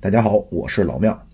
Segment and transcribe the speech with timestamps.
[0.00, 1.26] 大家好，我是老庙。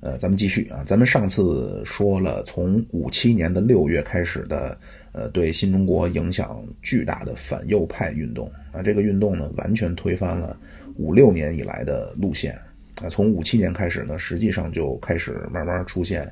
[0.00, 4.78] 呃，咱们继续啊，咱们上次说了，从五七年的六月开始的，
[5.12, 10.54] 呃，对新中国影响巨大的反右派运动啊，这个运动呢，完全推翻了
[10.96, 12.54] 五六年以来的路线
[13.00, 13.08] 啊。
[13.08, 16.30] 从五七年开始呢，实际上就开始慢慢出现，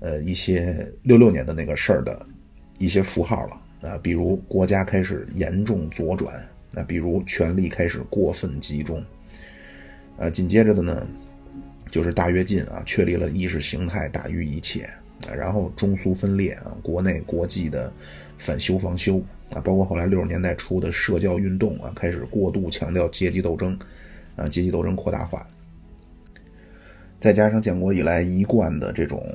[0.00, 2.20] 呃，一些六六年的那个事儿的
[2.80, 6.34] 一些符号了啊，比如国家开始严重左转
[6.74, 9.00] 啊，比如权力开始过分集中，
[10.16, 11.06] 呃，紧接着的呢。
[11.90, 14.88] 就是大跃进啊，确立了意识形态大于一切，
[15.36, 17.92] 然后中苏分裂啊，国内国际的
[18.38, 23.78] 反修防修啊，包括后来六十年代初的社教运动啊，开始过度强调阶级斗争
[24.36, 25.46] 啊，阶级斗争扩大化，
[27.18, 29.26] 再加上建国以来一贯的这种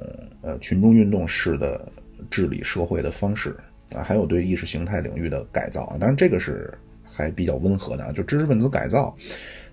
[0.42, 1.92] 呃群众运动式的
[2.30, 3.56] 治理社会的方式
[3.94, 9.16] 啊，还有对意识形态领域的改造啊，当然这个是还比较温和的啊，就知识分子改造。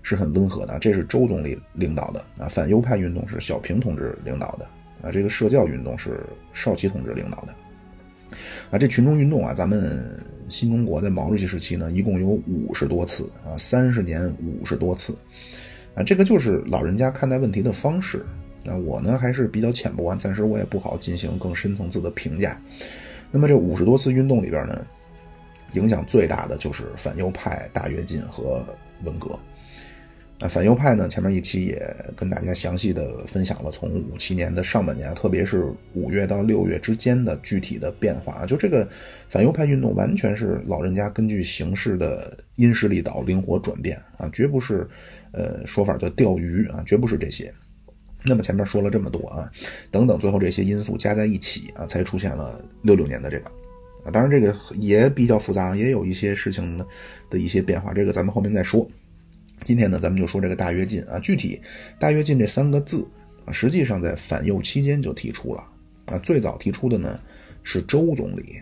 [0.03, 2.47] 是很温和的，这是周总理领导的啊。
[2.47, 4.65] 反右派运动是小平同志领导的
[5.01, 5.11] 啊。
[5.11, 7.53] 这个社教运动是少奇同志领导的
[8.71, 8.77] 啊。
[8.77, 15.15] 这群众运动啊，咱们新中国在毛主席时期呢，一共有五十多次啊，三十年五十多次
[15.95, 16.03] 啊。
[16.03, 18.25] 这个就是老人家看待问题的方式
[18.65, 18.75] 啊。
[18.75, 22.59] 我呢还是比较浅薄，暂时我也不好进行更深层次的评价。
[23.31, 24.85] 那么这五十多次运动里边呢，
[25.73, 28.65] 影响最大的就是反右派、大跃进和
[29.03, 29.39] 文革。
[30.41, 38.43] 啊，反右派呢，前面一期也跟大家详细的分享了从五七年的上半年，特别是五月到六月之间的具体的变化。
[38.47, 38.87] 就这个
[39.29, 44.89] 反右派运动，完全是老人家根据形势的因势利导灵活转变啊，绝不是，
[45.31, 47.53] 呃，说法叫钓鱼啊，绝不是这些。
[48.23, 49.47] 那么前面说了这么多啊，
[49.91, 53.45] 等等，最后这些因素加在一起啊，才出现了六六年的这个
[54.03, 56.87] 啊，当然这个也比较复杂，也有一些事情的
[57.29, 58.89] 的一些变化，这个咱们后面再说。
[59.63, 61.61] 今天呢，咱们就说这个大跃进啊，具体
[61.99, 63.07] “大跃进”这三个字
[63.45, 65.63] 啊，实际上在反右期间就提出了
[66.07, 66.17] 啊。
[66.19, 67.19] 最早提出的呢
[67.63, 68.61] 是周总理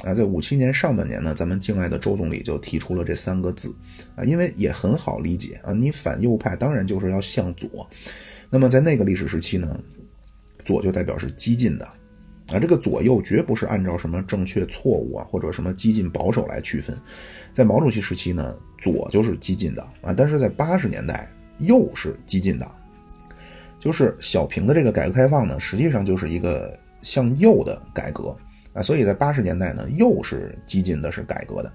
[0.00, 3.74] 啊，在五七年上半年呢，咱们敬爱的周总理就提出了这三个字
[4.14, 7.88] 啊，因为也很好理解啊，你反右派当然就是要向左，
[8.50, 9.80] 那么在那个历史时期呢，
[10.64, 11.88] 左就代表是激进的。
[12.48, 16.96] 啊，这个左右绝不是按照什么正确错误啊，或者什么激进保守来区分。
[17.52, 22.70] 在毛主席时期呢，左就是激进的啊，但是在八十年代右是激进的，
[23.80, 28.36] 就是小平的这个改革开放呢，实际上就是一个向右的改革
[28.72, 31.72] 啊，所以在八十年代呢，右是激进的，是改革的。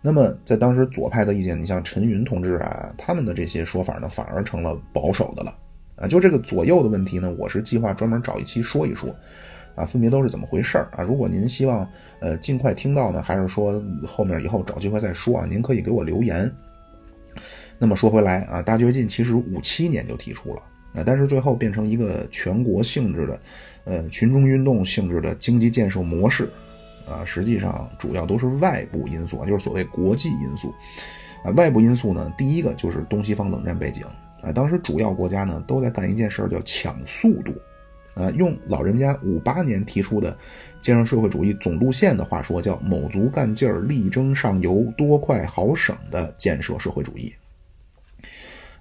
[0.00, 5.56] 那么在当时左派的意见，你像陈云同志啊，他们的这些说法呢，反而成了保守的了
[5.96, 6.06] 啊。
[6.06, 9.12] 就这个左右的问题呢，我是计划专门找一期说一说。
[9.74, 11.02] 啊，分别都是怎么回事儿啊？
[11.02, 11.88] 如果您希望
[12.20, 15.46] 呃尽快听到呢，还是说后面以后找机会再说啊？
[15.48, 16.50] 您可以给我留言。
[17.78, 20.62] 那么说回来啊，大跃进其实五七年就提出了
[20.94, 23.40] 啊，但是最后变成一个全国性质的
[23.84, 26.48] 呃群众运动性质的经济建设模式
[27.08, 30.72] 啊，实际上主要都是外部因素，就是所谓国际因素
[31.44, 31.50] 啊。
[31.56, 34.04] 外部因素呢，第一个就是东西方冷战背景
[34.40, 37.52] 啊，当时主要国家呢都在干一件事儿，叫抢速度。
[38.14, 40.36] 啊，用老人家五八年提出的
[40.80, 47.32] 建设社会主义总路线的话说，叫“卯足干劲儿，力争上游，多快好省”的建设社会主义。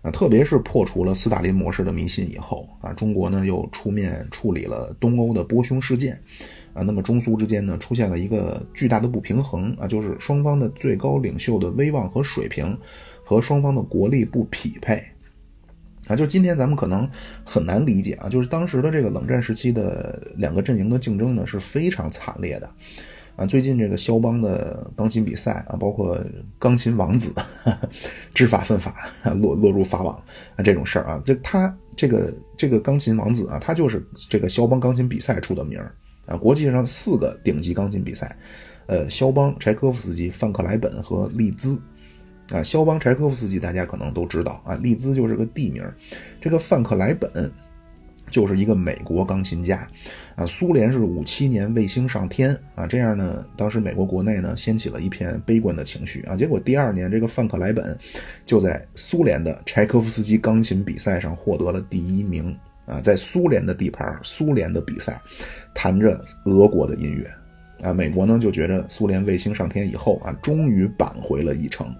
[0.04, 6.20] 啊，特别是破除了斯大林模式的迷信以后，啊，中国呢又出面处理了东欧的波匈事件，
[6.74, 12.78] 啊，那么中苏之间呢出现了一个巨大的不平衡，啊，就是双方的最高领袖的威望和水平
[13.24, 15.02] 和双方的国力不匹配。
[16.08, 17.10] 啊，就今天咱们可能
[17.46, 22.70] 很难理解啊，就是当时的这个冷战时期的两个阵营的竞争呢是非常惨烈的，
[23.38, 26.22] 啊，最近这个肖邦的钢琴比赛啊，包括
[26.60, 27.34] 钢琴王子
[28.34, 30.16] 知法犯法落落入法网
[30.58, 38.36] 啊这种事儿啊，这他这个这个钢琴王子啊，他就是这个肖邦钢琴比赛出的名儿啊，国际上四个顶级钢琴比赛，
[38.88, 41.82] 呃，肖邦、柴科夫斯基、范克莱本和利兹。
[42.54, 45.84] 啊，肖邦、柴科夫斯基大家可能都知道啊，利兹就是个地名，
[46.40, 47.52] 这个范克莱本
[48.30, 49.88] 就是一个美国钢琴家，
[50.36, 57.98] 啊，苏联是五七年卫星上天啊，这样呢，当时美国国内呢掀起了一片悲观的情绪啊，结果第二年这个范克莱本
[58.46, 62.56] 就在苏联的柴科夫斯基钢琴比赛上获得了第一名
[62.86, 65.20] 啊，在苏联的地盘、苏联的比赛，
[65.74, 67.28] 弹着俄国的音乐。
[67.82, 71.94] 啊，美国呢就觉着苏联卫星上天以后啊，终于扳回了一城。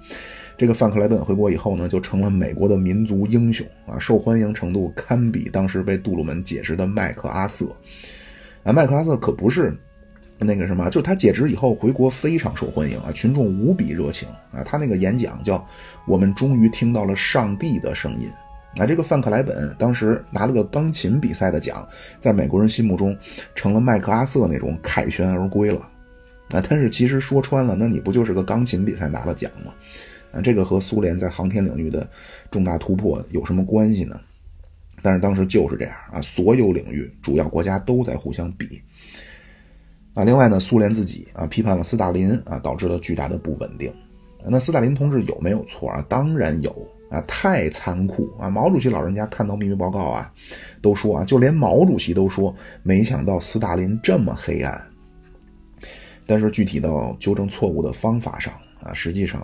[0.58, 7.68] 这个范克莱本回国以后呢，就成了美国的民族英雄啊，受欢迎程度堪比当时被杜鲁门解职的麦克阿瑟。
[8.64, 9.76] 啊，麦克阿瑟可不是
[10.40, 14.64] 那个什么，就是他解职以后回国非常受欢迎啊，群众无比热情啊。
[14.64, 15.66] 他那个演讲叫
[16.08, 18.30] “我们终于听到了上帝的声音”，
[18.78, 21.88] 那，这个范克莱本当时拿了个钢琴比赛的奖，
[22.20, 23.18] 在美国人心目中
[23.56, 25.90] 成了麦克阿瑟那种凯旋而归了。
[26.50, 29.74] 啊，但是其实说穿了，那你不就是个钢琴比赛拿了奖吗？
[30.34, 32.10] 那，这个和苏联在航天领域的
[32.50, 34.20] 重大突破有什么关系呢？
[35.02, 38.82] 但是当时就是这样啊，所有领域主要国家都在互相比。
[40.14, 43.94] 啊，另外呢，苏联自己啊批判了斯大林啊，导致了巨大的不稳定。
[44.46, 46.06] 那斯大林同志有没有错啊？
[46.10, 46.88] 当然有。
[47.10, 48.50] 啊，太残酷啊！
[48.50, 50.34] 毛主席老人家看到秘密报告啊，
[50.82, 54.84] 都说啊，就连毛主席都说，没想到斯大林这么黑暗。
[56.26, 58.52] 但是具体到纠正错误的方法上
[58.82, 59.42] 啊，实际上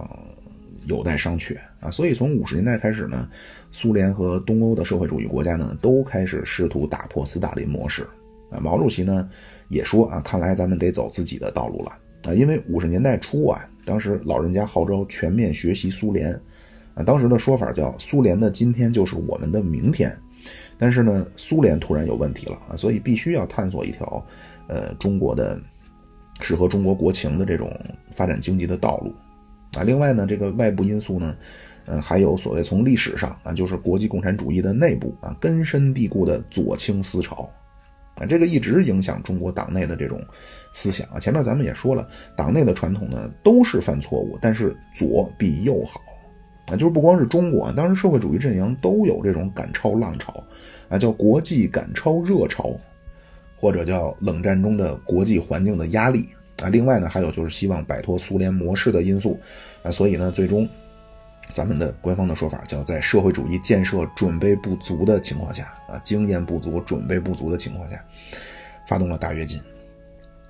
[0.85, 1.89] 有待商榷啊。
[1.91, 3.29] 所以从五十年代开始呢，
[3.71, 8.07] 苏联和东欧的社会主义国家呢，都开始试图打破斯大林模式
[8.51, 8.59] 啊。
[8.59, 9.29] 毛主席呢
[9.69, 16.33] 也说啊，看来咱们得走自己的道路了啊，因为五十年代初啊，当时老人家号召全面学习苏联
[16.93, 17.03] 啊。
[17.03, 20.15] 当时的说法叫“苏联的今天就是我们的明天”，
[20.77, 24.25] 但是呢，苏联突然有问题了啊，所以必须要探索一条，
[24.67, 25.59] 呃，中国的
[26.41, 27.71] 适合中国国情的这种
[28.11, 29.13] 发展经济的道路
[29.73, 29.83] 啊。
[29.83, 31.35] 另外呢，这个外部因素呢，
[31.85, 37.49] 嗯，还有所谓从历史上啊，就是国际共产主义的内部啊，根深蒂固的左倾思潮
[38.15, 40.21] 啊，这个一直影响中国党内的这种
[40.73, 41.19] 思想啊。
[41.19, 46.01] 前面咱们也说了，党内的传统呢都是犯错误，但是左比右好。
[46.67, 50.43] 啊，就是不光是中国，当时社会主义阵营都有这种赶超浪潮，
[50.87, 52.75] 啊，叫国际赶超热潮，
[53.57, 56.29] 或者叫冷战中的国际环境的压力
[56.61, 56.69] 啊。
[56.69, 59.39] 另外呢，还有就是希望摆脱苏联模式的因素
[59.83, 59.91] 啊。
[59.91, 60.67] 所以呢，最终
[61.53, 68.03] 咱们的官方的说法叫在社会主义建设准备不足的情况下啊，经验不足、准备不足的情况下，
[68.87, 69.59] 发动了大跃进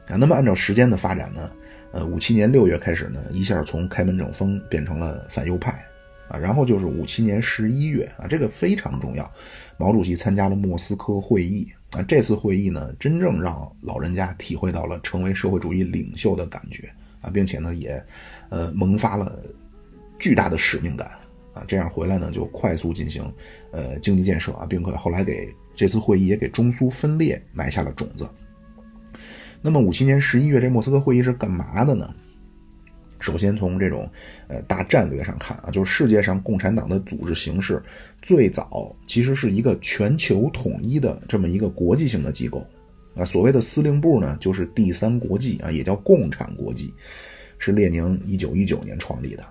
[0.07, 0.15] 啊。
[0.17, 1.51] 那么按照时间的发展呢，
[1.91, 5.83] 呃，五七年六月开始呢，一下从开门整风变成了反右派。
[6.27, 9.33] 啊，然后就是五七年十一月啊，这个非常重要。
[9.77, 16.87] 毛主席参加了莫斯科会议啊，这次会议呢，真正让老人家体会到了成为社会主义领袖的感觉
[17.21, 18.03] 啊，并且呢，也
[18.49, 19.41] 呃萌发了
[20.19, 21.09] 巨大的使命感
[21.53, 21.63] 啊。
[21.67, 23.33] 这样回来呢，就快速进行
[23.71, 28.29] 呃经济建设啊，并且后来给这次会议也给中苏分裂埋下了种子。
[29.61, 32.13] 那么五七年十一月这莫斯科会议是干嘛的呢？
[33.19, 34.09] 首先从这种，
[34.47, 37.81] 呃大战略上看啊，就是世界上共产党的组织形式，
[38.21, 42.65] 最早其实是一个全球统一的这么一个国际性的机构，
[43.15, 46.93] 啊，所谓的司令部呢，就是第三国际啊，也叫共产国际，
[47.57, 49.43] 是列宁一九一九年创立的，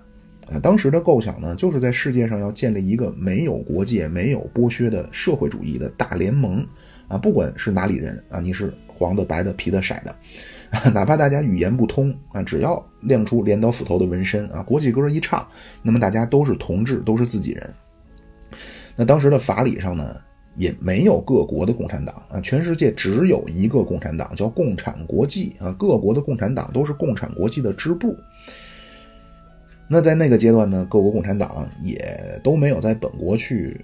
[0.51, 6.67] 啊，当时的构想呢，就是在世界上要建立一个没有国界、没有剥削的社会主义的大联盟，
[7.07, 10.17] 啊，不管是哪里人啊，你是黄的、白的、皮的、色的。
[10.93, 15.47] 哪怕大家语言不通啊，只要亮出镰刀斧头的纹身啊，国际歌一唱，
[15.83, 17.73] 那么大家都是同志，都是自己人。
[18.95, 20.17] 那当时的法理上呢，
[20.57, 28.15] 也没有各国的共产党啊，全世界只有一个共产党，叫共产国际啊，各国的共产党都是共产国际的支部。
[29.89, 33.81] 那在那个阶段呢，各国共产党也都没有在本国去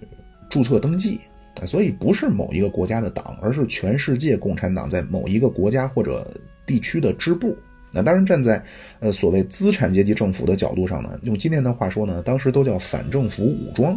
[0.51, 1.19] 注册登记。
[1.65, 6.29] 所以不是某一个国家的党，而是全世界共产党在某一个国家或者
[6.67, 7.57] 地区的支部。
[7.93, 8.61] 那当然站在
[8.99, 13.97] 呃所谓资产阶级政府的角度上呢，用今天的话说呢，当时都叫反政府武装。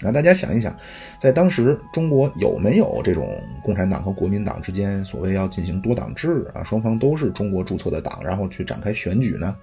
[0.00, 0.76] 那大家想一想，
[1.20, 9.56] 在当时中国有没有这种共产党和国民党之间所谓要进行多党制啊，双方都是中国注册的党，然后去展开选举呢？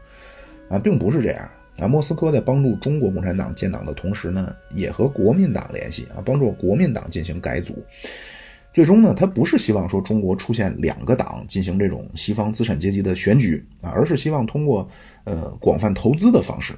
[0.70, 1.50] 啊，并不是这样。
[1.80, 7.82] 啊，莫斯科在帮助中国共产党建党的同时呢，也和国民党联系啊，帮助国民党进行改组。
[8.80, 14.90] 最终呢，他不是希望说中国出现两个党进行这种西方资产阶级的选举啊，而是希望通过
[15.26, 16.74] 呃广泛投资的方式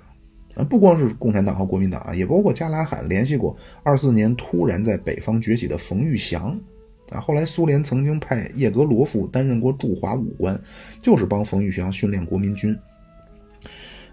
[0.56, 6.60] 啊，不光是共产党和国民党啊，也包括加拉罕联系过二四年突然在北方崛起的冯玉祥
[7.12, 10.60] 啊，后来苏联曾经派叶格罗夫担任过驻华武官，
[11.00, 12.76] 就是帮冯玉祥训练国民军。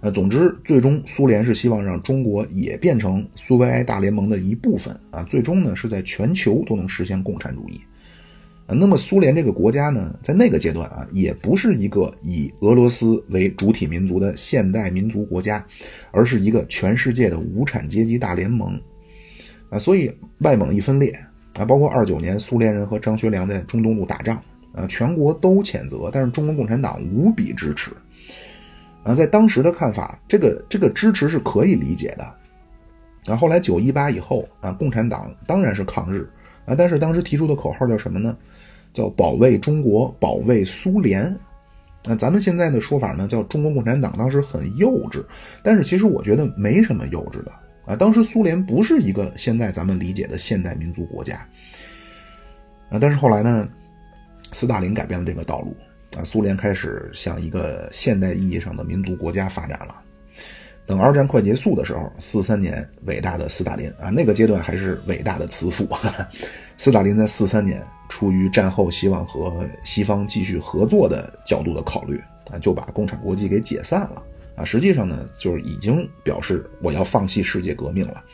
[0.00, 5.24] 呃，总之，最终苏联是希望让中国也变成苏维埃大联盟的一部分啊。
[5.24, 7.80] 最终呢，是在全球都能实现共产主义。
[8.66, 15.66] 啊，那么苏联这个国家呢，在那个阶段啊，也不是一个以俄罗斯为主体民族的现代民族国家，
[16.12, 18.80] 而是一个全世界的无产阶级大联盟。
[19.70, 21.10] 啊，所以外蒙一分裂
[21.54, 24.40] 啊，包括二九年苏联人和张学良在中东路打仗
[24.74, 27.90] 啊，全国都谴责，但是中国共产党无比支持。
[29.08, 33.32] 啊，在当时的看法，这个这个支持是可以理解的。
[33.32, 36.28] 啊，后来九一八以后啊，共产党当然是抗日
[36.66, 38.36] 啊，但是当时提出的口号叫什么呢？
[38.92, 41.34] 叫保卫中国，保卫苏联。
[42.04, 45.24] 那咱们现在的说法呢，叫中国共产党当时很幼稚，
[45.62, 47.52] 但是其实我觉得没什么幼稚的
[47.86, 47.96] 啊。
[47.96, 51.36] 当时苏联不是一个现在咱们理解的现代民族国家
[52.90, 53.66] 啊，但是后来呢，
[54.52, 55.74] 斯大林改变了这个道路
[56.18, 60.02] 啊，苏联开始向一个现代意义上的民族国家发展了。
[60.84, 65.86] 等二战快结束的时候，四三年，伟大的斯大林啊，那个阶段还是伟大的慈父。
[66.76, 72.18] 斯大林在四三年，出于战后希望和西方继续合作的角度的考虑
[72.50, 74.22] 啊，就把共产国际给解散了
[74.56, 74.64] 啊。
[74.64, 78.24] 实际上呢，就是已经表示我要放弃世界革命了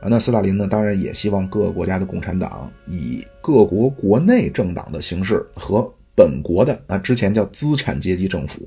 [0.00, 0.08] 啊。
[0.08, 8.66] 那斯大林呢，当然也希望各个国家的共产党以各国国内政党的形式和本国的啊，之前叫资产阶级政府。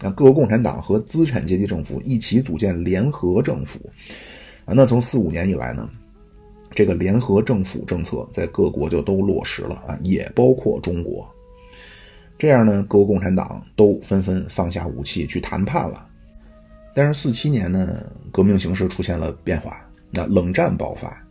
[0.00, 3.80] 啊，各国共产党和资产阶级政府一起组建联合政府，
[4.66, 5.88] 啊，那从四五年以来呢，
[6.72, 11.26] 这个联合政府政策在各国就都落实了啊，也包括中国。
[12.36, 16.06] 这样呢，各国共产党都纷纷放下武器去谈判了。
[16.94, 21.26] 但是四七年呢，革命形势出现了变化，那冷战爆发，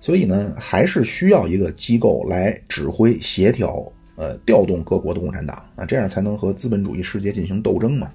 [0.00, 3.92] 所以呢，还是需要一个机构来指挥协调。
[4.18, 8.10] 呃，调动各国的共产党啊，这样才能和资本主义世界进行斗争嘛。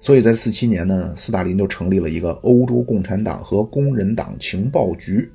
[0.00, 5.28] 所以在四七年呢，斯大林就成立了一个欧洲共产党和工人党情报局。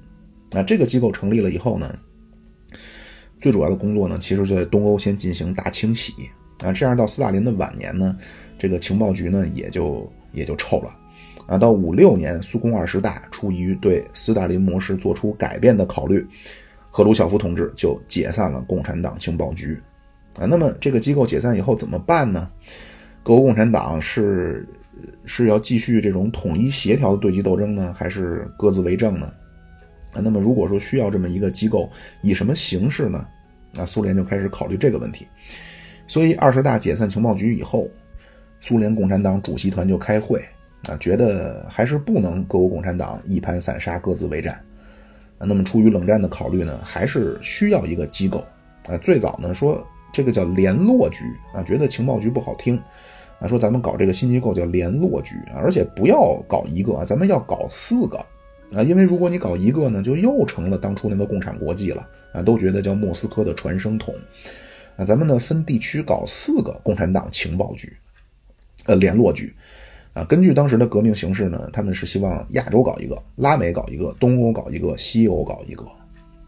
[0.52, 1.94] 啊，这个机构成立了以后呢，
[3.42, 6.14] 最主要的工作呢，其实就在东欧先进行大清洗
[6.60, 6.72] 啊。
[6.72, 8.18] 这样到斯大林的晚年呢，
[8.58, 10.98] 这个情报局呢也就也就臭了。
[11.48, 16.26] 啊，到五六年苏共二十大，出于对斯大林模式做出改变的考虑。
[16.94, 19.82] 赫鲁晓夫同志就解散了共产党情报局，
[20.38, 22.50] 啊，那么这个机构解散以后怎么办呢？
[23.24, 24.68] 各国共产党是
[25.24, 29.32] 是要继续这种统一协调的对击斗争呢，还是各自为政呢？
[30.12, 31.90] 啊，那么如果说需要这么一个机构，
[32.22, 33.26] 以什么形式呢？
[33.74, 35.26] 那苏联就开始考虑这个问题。
[36.08, 37.88] 所以二十大解散情报局以后，
[38.60, 40.44] 苏联共产党主席团就开会，
[40.90, 44.62] 啊，觉得还是不能各国共产党一盘散沙，各自为战。
[45.48, 48.46] 那么，出于冷战的考虑呢，还是需要一个机构
[48.86, 48.98] 啊。
[48.98, 52.80] 最早呢说这个叫联络局啊，觉得情报局不好听
[53.40, 58.18] 啊，说咱们搞这个新机构叫联络局啊，而且不要搞一个啊，咱们要搞四个
[58.74, 64.14] 啊，因为如果你搞一个呢，就又成了当初那个共产国际了啊，都觉得叫莫斯科的传声筒
[64.96, 65.04] 啊。
[65.04, 67.92] 咱们呢分地区搞四个共产党情报局，
[68.86, 69.54] 呃，联络局。
[70.14, 75.86] 啊，根据当时的革命形势呢，他们是希望亚洲搞一个，拉美搞一个，东欧搞一个，西欧搞一个。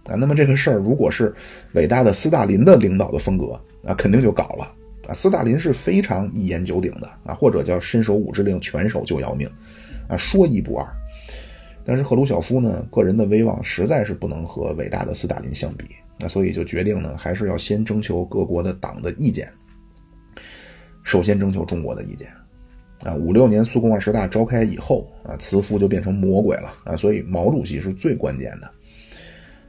[0.06, 1.34] 啊，那么这个事儿如果是
[1.74, 4.74] 伟大的斯大林的领导的风格啊，肯定就搞了。
[5.08, 9.50] 啊，斯大林是非常一言九鼎的啊，或者叫伸手五指令，拳手就要命，
[10.10, 10.86] 啊，说一不二。
[11.86, 15.86] 但是赫鲁晓夫呢，个人的威望实在是不能和伟大的斯大林相比，
[16.20, 19.50] 那所以就决定呢，还是要先征求各国的党的意见，
[21.04, 22.28] 首先征求中国的意见。
[23.04, 28.72] 啊，五六年苏共二十大召开以后啊，慈父就变成魔鬼了啊，所以毛主席是最关键的。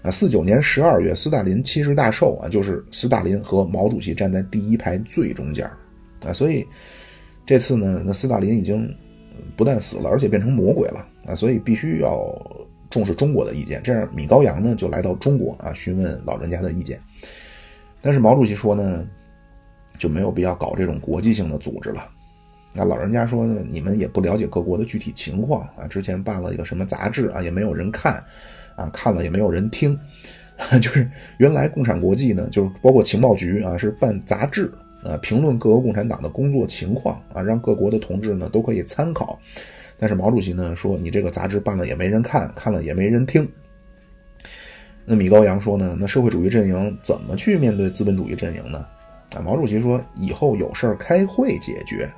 [0.03, 5.69] 啊，四九年十二月，斯大林七十大寿啊，就是斯大林和毛主席站在第一排最中间
[6.25, 6.65] 啊，所以
[7.45, 8.89] 这次呢，那斯大林已经
[9.57, 12.23] 不但死了，而且变成魔鬼了啊，所以必须要
[12.91, 13.81] 重视中国的意见。
[13.83, 17.01] 这样，米高扬呢就来到中国啊，询问老人家的意见。
[18.01, 19.05] 但是毛主席说呢，
[19.99, 22.09] 就没有必要搞这种国际性的组织了。
[22.77, 25.87] 那老人家说呢，你们也不了解各国的具体情况啊。
[25.87, 28.15] 之前办了一个什么杂志啊，也没有人看，
[28.75, 29.99] 啊，看了也没有人听。
[30.81, 34.73] 就是原来共产国际呢，就是包括情报局啊，是办杂志
[35.05, 39.39] 啊，评论各个共产党的工作情况啊，让各国的同志呢都可以参考。
[39.99, 43.49] 但是毛主席呢说，你这个杂志办了也没人看，看了也没人听。
[45.05, 48.87] 那米高扬说呢，那社会主义阵营怎么去面对资本主义阵营呢？
[49.35, 52.09] 啊，毛主席说，以后有事儿开会解决。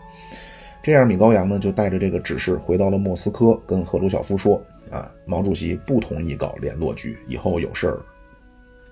[0.87, 7.99] 这样，米高扬呢就带着这个指示回到了莫斯科，跟赫鲁晓夫说：“啊，毛主席不同意搞联络局，以后有事儿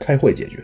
[0.01, 0.59] 开会解决。”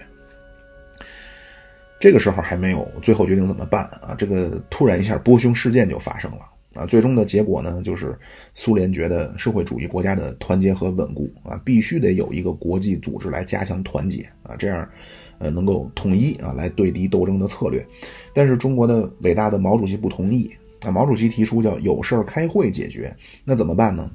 [2.00, 4.12] 这个时候还没有最后决定怎么办啊？
[4.18, 6.38] 这个突然一下波匈事件就发生了
[6.74, 6.84] 啊！
[6.84, 8.18] 最终的结果呢，就是
[8.56, 14.90] 苏联觉得社会主义国家的团结和稳固啊，必须得有一个国际组织来加强团结啊，这样
[15.38, 17.86] 呃能够统一啊来对敌斗争的策略。
[18.34, 20.50] 但是中国的伟大的毛主席不同意。
[20.82, 24.10] 那毛主席提出叫有事儿开会解决，那怎么办呢？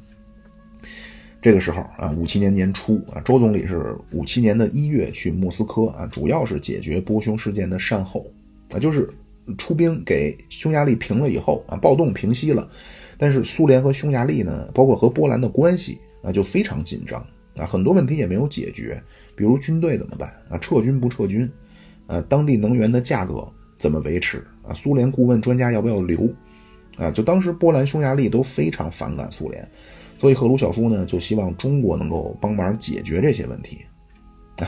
[1.41, 8.25] 这个时候啊，五七年年初啊，周总理是五七年的一月去莫斯科啊，主要是解决波匈事件的善后
[8.73, 9.07] 啊，就是
[9.59, 12.67] 出兵给匈牙利平了以后啊，暴动平息了，
[13.19, 17.23] 但是苏联和匈牙利呢，包括和波兰的关系啊，就非常紧张
[17.55, 18.99] 啊，很多问题也没有解决，
[19.35, 21.47] 比如军队怎么办啊，撤军不撤军？
[22.07, 24.73] 呃，当地能源的价格怎么维持啊？
[24.73, 26.27] 苏联顾问专家要不要留？
[26.97, 29.67] 啊，就当时波兰、匈牙利都非常反感苏联，
[30.17, 33.79] 所以赫鲁晓夫呢就希望中国能够帮忙解决这些问题。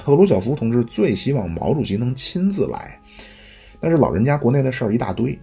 [0.04, 3.00] 赫鲁晓夫同志最希望毛主席能亲自来，
[3.80, 5.40] 但是老人家国内的事儿一大堆，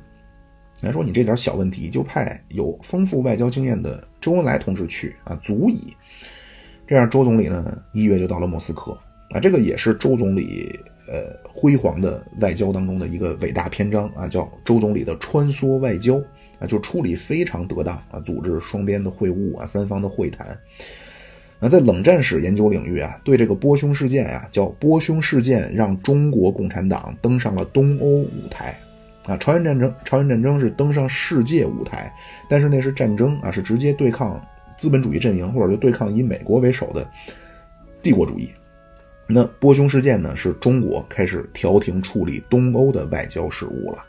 [0.83, 5.95] 来说你这点小问题就派有丰富外交经验的周恩来同志去啊，足矣。
[6.87, 8.93] 这样，周总理呢一月就到了莫斯科
[9.31, 16.23] 啊，这个也是周总理呃辉煌的外交当中的一个伟大篇章啊，叫周总理的穿梭外交
[16.59, 20.59] 啊，就处理非常得当啊，组织双边的会晤啊，三方的会谈。
[21.61, 28.79] 那在冷战史研究领域啊，对这个波匈事件啊，叫波匈事件让中国共产党登上了东欧舞台
[29.25, 32.13] 啊，朝鲜战争，朝鲜战争是登上世界舞台，
[32.49, 34.41] 但是那是战争啊，是直接对抗。
[34.77, 37.09] 资本主义阵营，或者就对抗以美国为首的
[38.03, 38.51] 帝国主义。
[39.29, 44.05] 那波匈事件呢，是中国开始调停处理东欧的外交事务了。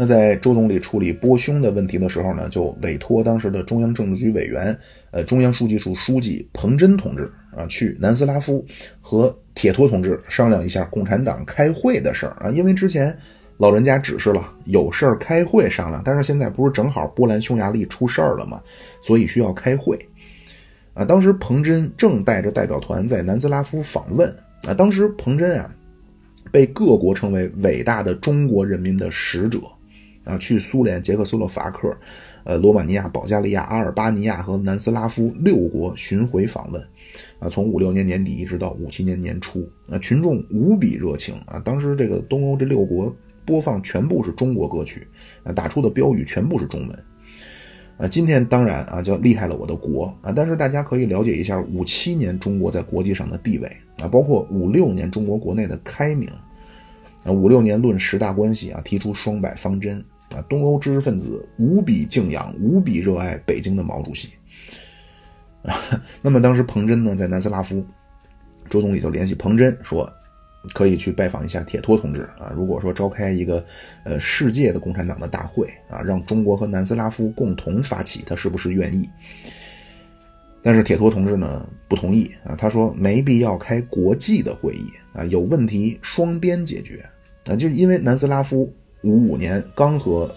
[0.00, 4.74] 那在周总理处理波匈的问题的时候呢，就委托当时的中央政治局委员，
[5.10, 8.64] 呃，中央书记处书记彭真同志啊，去南斯拉夫
[9.02, 13.14] 和铁托同志商量一下共产党开会的事儿啊，因为之前。
[13.58, 16.00] 老人家指示了，有事儿开会商量。
[16.02, 18.58] 但是现在不是正好波兰匈牙利出事儿了吗？
[19.02, 19.98] 所以需要开会。
[20.94, 24.34] 啊，当时彭真正带着代表团在南斯拉夫访问。
[24.66, 25.70] 啊，当时彭真啊，
[26.50, 29.60] 被各国称为伟大的中国人民的使者。
[30.30, 31.94] 啊，去苏联、捷克斯洛伐克、
[32.44, 36.80] 呃，罗马尼亚、保加利亚、阿尔巴尼亚和南斯拉夫六国巡回访问。
[37.38, 41.34] 啊，从五六年年底一直到五七年年初，啊，群众无比热情。
[41.46, 43.14] 啊，当时这个东欧这六国。
[43.46, 45.04] 播放全部是中国歌曲，
[45.42, 47.04] 啊，打出的标语全部是中文，
[47.96, 53.66] 啊，今天当然啊叫厉害了我的国啊，但是大家可以了解一下五七年中国在国际上的地位
[54.00, 56.28] 啊，包括五六年中国国内的开明，
[57.24, 64.28] 啊，五六年论十大关系啊，提出双百方针啊，东欧知识分子无比敬仰、无比热爱北京的毛主席，
[65.62, 65.74] 啊，
[66.22, 67.84] 那么当时彭真呢在南斯拉夫，
[68.68, 70.10] 周总理就联系彭真说。
[70.74, 72.52] 可以去拜访一下铁托同志啊！
[72.54, 73.64] 如果说召开一个
[74.04, 79.08] 呃世界的共产党的大会啊，让中国和南斯拉夫共同发起，他是不是愿意？
[80.62, 87.08] 但是铁托同志呢不同意啊，他说没必要开国际的会议啊，有问题双边解决
[87.46, 88.70] 啊，就是因为南斯拉夫
[89.02, 90.32] 五五年刚和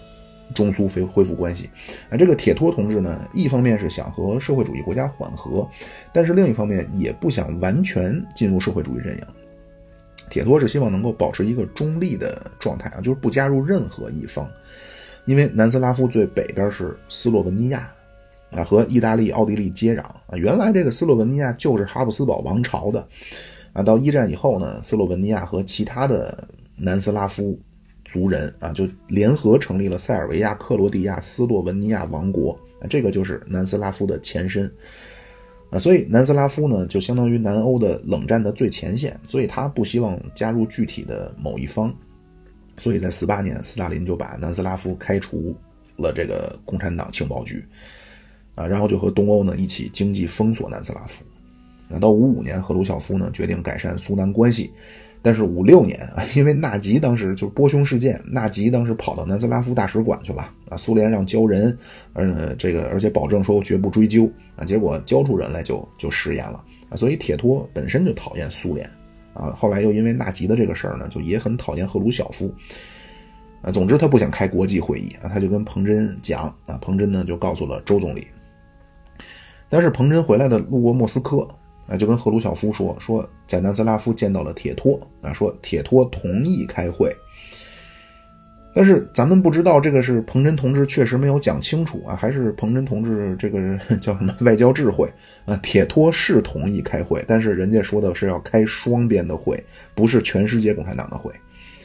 [0.54, 1.68] 中苏恢恢复关系
[2.10, 5.68] 啊，这个铁托同志呢，一方面是想和社会主义国家缓和，
[6.12, 9.24] 但是另一方面也不想完全进入社会主义阵营。
[10.30, 14.48] 铁托是希望能够保持一个中立的状态啊，就是不加入任何一方，
[15.24, 17.92] 因为南斯拉夫最北边是斯洛文尼亚，
[18.52, 20.36] 啊，和意大利、奥地利接壤啊。
[20.36, 23.06] 原来这个斯洛文尼亚就是哈布斯堡王朝的，
[23.72, 26.46] 啊，到一战以后呢，斯洛文尼亚和其他的
[26.76, 27.58] 南斯拉夫
[28.04, 34.72] 族人啊，就联合成立了塞尔维亚克罗地亚斯洛文尼亚王国，啊，这个就是南斯拉夫的前身。
[35.70, 41.92] 啊，所以南斯拉夫呢，就相当于南欧的冷战的最前线，所以他不希望加入具体的某一方，
[42.78, 45.56] 所以在四八年，斯大林就把南斯拉夫开除
[45.96, 47.64] 了这个共产党情报局，
[48.54, 51.24] 啊，然后就和东欧呢一起经济封锁南斯拉夫。
[51.88, 54.70] 那到五五年，赫鲁晓夫呢决定改善苏南关系。
[55.24, 60.76] 但是五六年啊， 因为纳吉当时就是波匈事件，纳吉当时跑到南斯拉夫大使馆去了啊。
[60.76, 61.74] 苏联让交人，
[62.12, 64.66] 呃，这个而且保证说绝不追究啊。
[64.66, 66.94] 结果交出人来就就食言了啊。
[66.94, 68.86] 所以铁托本身就讨厌苏联
[69.32, 69.48] 啊。
[69.56, 72.54] 后来又因为纳吉的这个事儿呢，就也很讨厌赫鲁晓夫
[73.62, 73.72] 啊。
[73.72, 76.76] 总之他不想开国际会议啊，他就跟彭真讲啊。
[76.82, 78.26] 彭真呢就告诉了周总理，
[79.70, 81.48] 但是彭真回来的路过莫斯科。
[81.86, 87.14] 啊，就跟赫鲁晓夫说说，在南斯拉夫见到了铁托啊，说铁托同意开会，
[88.74, 95.08] 但是咱们不知道这个是彭真同志确实没有讲清楚啊，还是彭真同志这个 叫什么外交智慧
[95.44, 95.56] 啊？
[95.58, 99.62] 铁托是同意开会，但是人家说的是要开双边的会，
[99.94, 101.30] 不是全世界共产党的会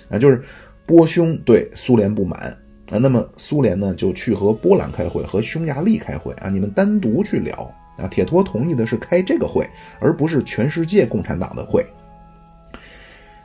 [0.10, 0.42] 啊，就是
[0.86, 2.58] 波匈对苏联不满
[2.90, 7.70] 啊，那么苏联呢就去和波兰开会，和匈牙利开会啊，你们单独去聊。
[8.00, 11.86] 啊，铁托同意的是开这个会，而不是全世界共产党的会。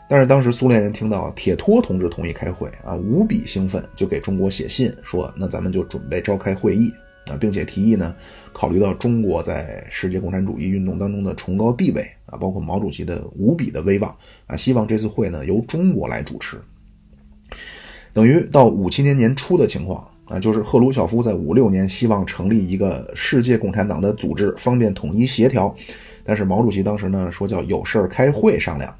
[0.07, 6.93] 但是当时苏联人听到铁托同志同意开会啊，无比兴奋，就给中国写信说：“那咱们就准备召开会议
[7.27, 8.15] 啊，并且提议呢，
[8.53, 14.15] 考虑到中国在世界共产主义运动当中的崇高地位啊，包括毛主席的无比的威望
[14.47, 16.59] 啊，希望这次会呢由中国来主持。
[18.13, 25.75] 等于到五七年年初的情况。”啊，就是赫鲁晓夫在五六年希望成立一个世界共产党的组织，方便统一协调。
[26.25, 28.95] 但是毛主席当时呢说叫有事儿开会商量。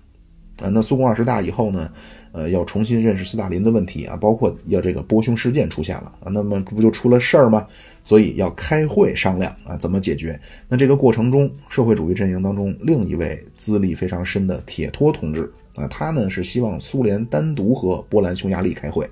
[0.63, 1.91] 啊，那苏共二十大以后呢，
[2.31, 7.67] 呃，要重新认识斯大林的问题啊，包括要这个波匈事件出现了啊，那么不就出了事儿吗？
[8.05, 10.39] 所以要开会商量啊，怎么解决？
[10.69, 19.11] 那这个过程中，社会主义阵营当中另一位资历非常深的铁托同志啊，他呢是希望苏联单独和波兰匈牙利开会，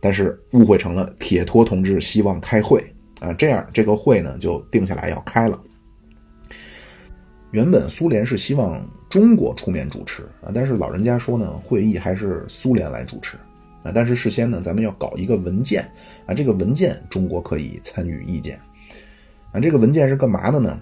[0.00, 2.82] 但是误会成了铁托同志希望开会
[3.20, 5.60] 啊，这样这个会呢就定下来要开了。
[7.50, 13.36] 原本苏联是希望中国出面主持啊，但是老人家说呢，会议还是苏联来主持
[13.82, 13.92] 啊。
[13.94, 15.82] 但是事先呢，咱们要搞一个文件
[16.26, 18.58] 啊，这个文件中国可以参与意见
[19.52, 19.60] 啊。
[19.60, 20.80] 这个文件是干嘛的呢？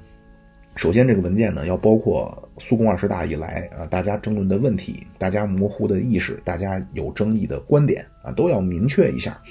[0.79, 9.43] 首先，这个文件呢要包括苏共二十大以来啊大家争论的问题、大家模糊的意识、大家有争议的观点啊，都要明确一下。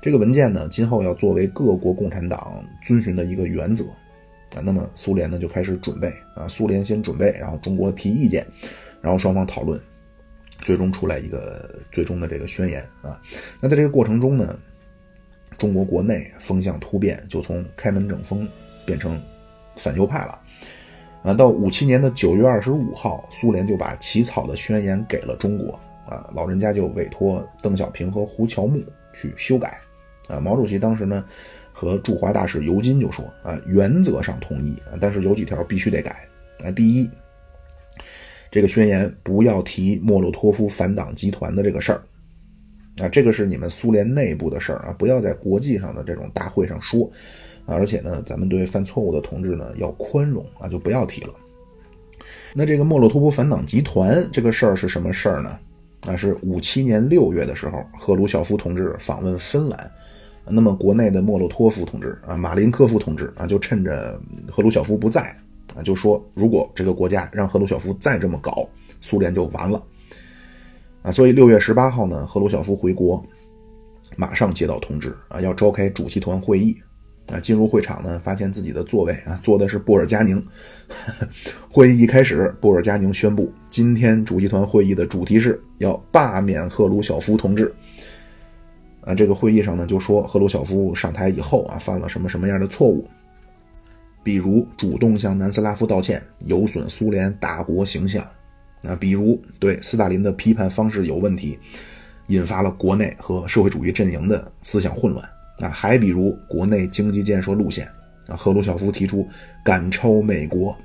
[0.00, 3.84] 这个文件呢，今后要作为各国共产党遵循的一个原则。
[4.54, 8.46] 啊，那么苏联呢就开始准备啊，苏联先准备，然后中国提意见，
[9.02, 9.78] 然后双方讨论，
[10.62, 13.20] 最终出来一个最终的这个宣言啊。
[13.60, 14.58] 那在这个过程中呢，
[15.58, 18.48] 中国国内风向突变，就从开门整风
[18.86, 19.22] 变成
[19.82, 20.38] 反右派了
[21.22, 21.34] 啊。
[21.34, 29.78] 到五七年的九月二十五号，苏联就把起草的宣言给了中国啊，老人家就委托邓小平和胡乔木去修改
[30.28, 30.38] 啊。
[30.38, 31.24] 毛主席当时呢。
[31.72, 36.28] 和驻华大使尤金就说啊，原则上同意啊，但是有几条必须得改
[36.62, 36.70] 啊。
[36.72, 37.08] 第一，
[38.50, 42.02] 这个宣言不要提莫洛托夫反党集团的这个事儿
[43.00, 47.10] 啊，这个是你们苏联内部的事儿啊，不要在国际上的这种大会上说
[47.66, 47.74] 啊。
[47.74, 51.34] 而且呢，咱们对犯错误的同志呢要宽容啊，就不要提了。
[52.54, 55.58] 那这个莫洛托夫反党集团这个事儿是什么事儿呢？
[56.06, 59.90] 啊，是五七年六月的时候，赫鲁晓夫同志访问芬兰。
[60.52, 64.18] 那么，国内的莫洛托夫同志啊，马林科夫同志啊，就趁着
[64.50, 65.36] 赫鲁晓夫不在
[65.76, 68.68] 啊，就说如果这个国家让赫鲁晓夫再这么搞，
[69.00, 69.80] 苏联就完了
[71.02, 71.12] 啊。
[71.12, 73.24] 所以六月十八号呢，赫鲁晓夫回国，
[74.16, 76.76] 马上接到通知啊，要召开主席团会议
[77.32, 77.40] 啊。
[77.40, 80.44] 进入会场呢，发现自己的座位啊，坐的是布尔加宁。
[81.70, 87.74] 会议一开始，布尔加宁宣布，今天主席团会议的主题是要罢免赫鲁晓夫同志。
[89.02, 93.08] 啊，这个会议上呢，就说赫鲁晓夫上台以后啊，犯了什么什么样的错误，
[94.22, 98.22] 比如主动向南斯拉夫道歉，有损苏联大国形象；
[98.82, 101.58] 啊，比如对斯大林的批判方式有问题，
[102.26, 105.24] 引发了国内和社会主义阵营的思想混乱；
[105.60, 107.86] 啊，还比如国内经济建设路线，
[108.26, 109.28] 啊，赫鲁晓夫提出
[109.62, 110.76] 赶超美国。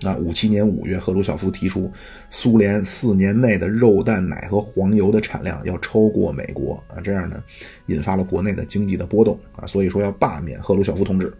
[0.00, 1.90] 那五七年五月，赫鲁晓夫提出，
[2.28, 6.74] 苏联四年内的肉蛋奶和黄油的产量要超过美国。
[6.88, 7.42] 啊，这样呢，
[7.86, 9.38] 引发了国内的经济的波动。
[9.56, 11.32] 啊，所以说要罢免赫鲁晓夫同志。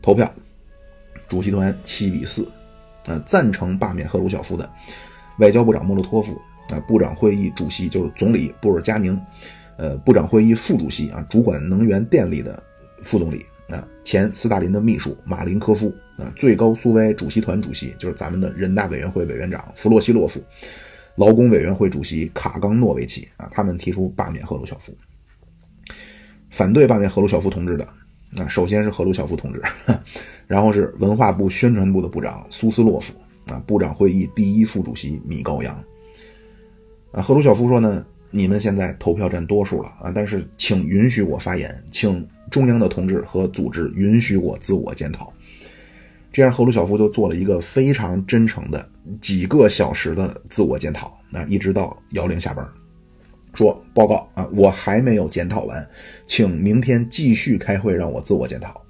[0.00, 0.32] 投票，
[1.28, 2.48] 主席团七比四，
[3.04, 4.68] 啊，赞成罢免赫鲁晓夫的，
[5.38, 6.40] 外交部长莫洛托夫。
[6.70, 9.20] 啊，部长会议主席就是总理布尔加宁，
[9.80, 12.62] 呃，部长会议副主席啊，主管能源电力的
[13.02, 13.46] 副总理。
[13.70, 20.42] 啊，前斯大林的秘书马林科夫啊，最高苏维埃主席团主席就是咱们的人大委员会委员长弗洛西洛夫，
[21.14, 24.92] 劳工委员会主席卡冈诺维奇啊，他们提出罢免赫鲁晓夫。
[26.50, 27.84] 反对罢免赫鲁晓夫同志的
[28.38, 29.62] 啊，首先是赫鲁晓夫同志，
[30.48, 33.14] 然后是文化部宣传部的部长苏斯洛夫
[33.46, 35.72] 啊，部长会议第一副主席米高扬。
[37.12, 42.26] 啊，赫鲁晓夫说呢，你们现在投票占多数了啊，但是请允许我发言，请。
[42.50, 45.32] 中央的同志和组织允许我自我检讨，
[46.32, 48.88] 这样赫鲁晓夫就做了一个非常真诚的
[49.20, 52.68] 几个小时的自我检讨，那一直到幺零下班，
[53.54, 55.88] 说报告啊，我还没有检讨完，
[56.26, 58.82] 请明天继续开会让我自我检讨。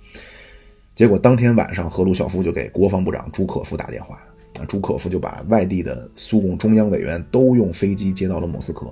[0.95, 4.17] 结果当天晚上，赫鲁晓夫就给国防部长朱可夫打电话，
[4.59, 8.91] 啊，朱可夫就把外地的苏共中央委员都用飞机接到了莫斯科，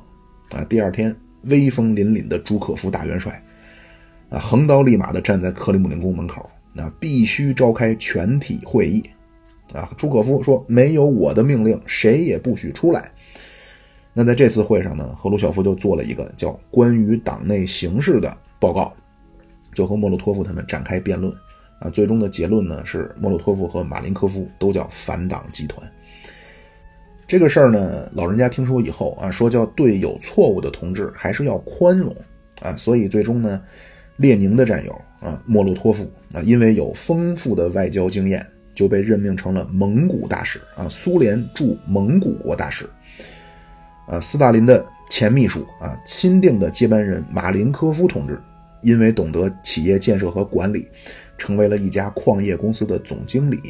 [0.51, 3.43] 啊，第二天威风凛凛的朱可夫大元帅。
[4.31, 9.03] 啊，横刀立马的站在克里姆林宫门口，那必须召开全体会议。
[9.73, 13.11] 啊，朱可夫说：“没有我的命令，谁也不许出来。”
[14.13, 18.93] 那在这次会上呢，赫鲁晓夫就做了一个叫《关于党内形势的报告》，
[19.77, 21.33] 就和莫洛托夫他们展开辩论。
[21.81, 25.91] 啊，最终的结论呢是莫洛托夫和马林科夫都叫反党集团。
[27.29, 32.17] 这个事儿呢，老人家听说以后啊，说叫对有错误的同志还是要宽容
[32.63, 33.63] 啊，所以最终呢。
[34.17, 42.85] 列宁的战友啊，莫洛托夫啊，因为有丰富的外交经验，就被任命成了蒙古大使啊，苏联驻蒙古国大使。
[44.09, 48.43] 啊，斯大林的前秘书啊，钦定的接班人马林科夫同志，
[48.83, 50.89] 因为懂得企业建设和管理，
[51.37, 53.61] 成为了一家矿业公司的总经理。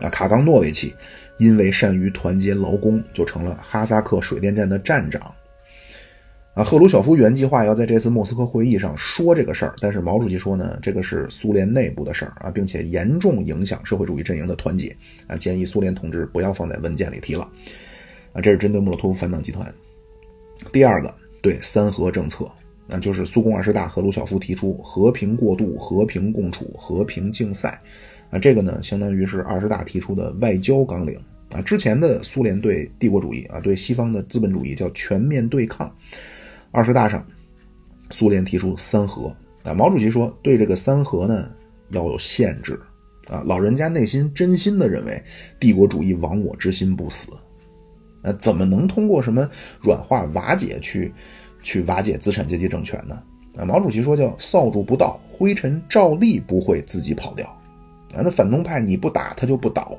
[0.00, 0.94] 啊，卡冈诺维奇
[1.38, 5.34] 因为善于团结劳工，就成了哈萨克水电站的站长。
[6.54, 14.96] 啊，赫鲁晓夫原计划要在这次莫斯科会议上说这个事儿，但是毛主席说呢，这个是苏联内部的事儿啊，并且严重影响社会主义阵营的团结
[15.26, 17.46] 啊，建议苏联同志不要放在文件里提了。
[18.32, 19.70] 啊，这是针对莫洛托夫反党集团。
[20.72, 22.50] 第二个，对三和政策，
[22.86, 27.78] 那就是苏共二十大赫鲁晓夫提出和平过渡、和平共处、和平竞赛。
[28.30, 31.18] 啊，这个呢，相当于是二十大提出的外交纲领
[31.52, 31.60] 啊。
[31.60, 35.92] 之前的苏联对帝国主义啊，对西方的资本主义叫全面对抗。
[36.72, 37.24] 二十大上，
[38.10, 41.50] 苏联提出三和啊，毛主席说对这个三和呢
[41.90, 42.78] 要有限制
[43.28, 45.22] 啊，老人家内心真心的认为
[45.58, 47.30] 帝国主义亡我之心不死，
[48.22, 49.48] 呃，怎么能通过什么
[49.80, 51.12] 软化瓦解去
[51.62, 53.22] 去瓦解资产阶级政权呢？
[53.56, 57.55] 啊，毛主席说叫扫帚不到，灰尘照例不会自己跑掉
[58.16, 59.96] 啊，那反动派你不打他就不倒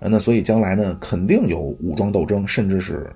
[0.00, 3.06] 啊，那所以将来呢肯定有武装斗争，甚至是。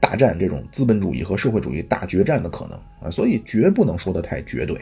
[0.00, 4.80] 大战这种资本主义和社会主义大决战的可能啊，所以绝不能说的太绝对。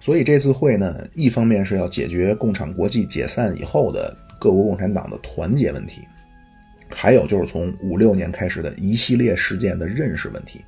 [0.00, 6.00] 所以这次会呢，一方面是要解决共产国际解散以后的各国共产党的团结问题，
[6.88, 10.64] 还有就是从五六年开始的一系列事件的认识问题。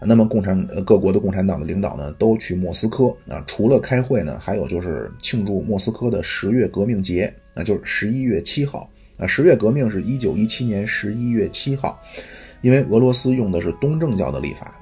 [0.00, 8.90] 那么，共产呃各国的共产党的领导呢，都去莫斯科啊，除了开会呢，还有就是庆祝莫斯科的十月革命节，那就是十一月七号。
[9.16, 11.98] 啊，十月革命是一九一七年十一月七号，
[12.60, 14.78] 因为俄罗斯用的是东正教的历法，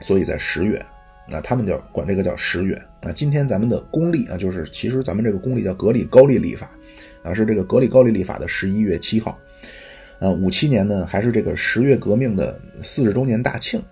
[0.00, 0.80] 所以在十月，
[1.28, 2.80] 那他们叫管这个叫十月。
[3.02, 6.70] 那今天咱们的公历啊，就是其实咱们这个公历叫格里高利历法，
[7.24, 9.36] 啊是这个格里高利历法的十一月七号。
[10.20, 13.82] 啊，五七年呢还是这个十月革命的四十周年大庆，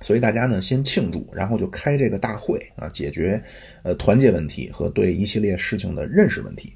[0.00, 3.42] 所以大家呢先庆祝，然后就开这个大会啊，解决
[3.82, 6.72] 呃团结问题和对一系列事情的认识问题。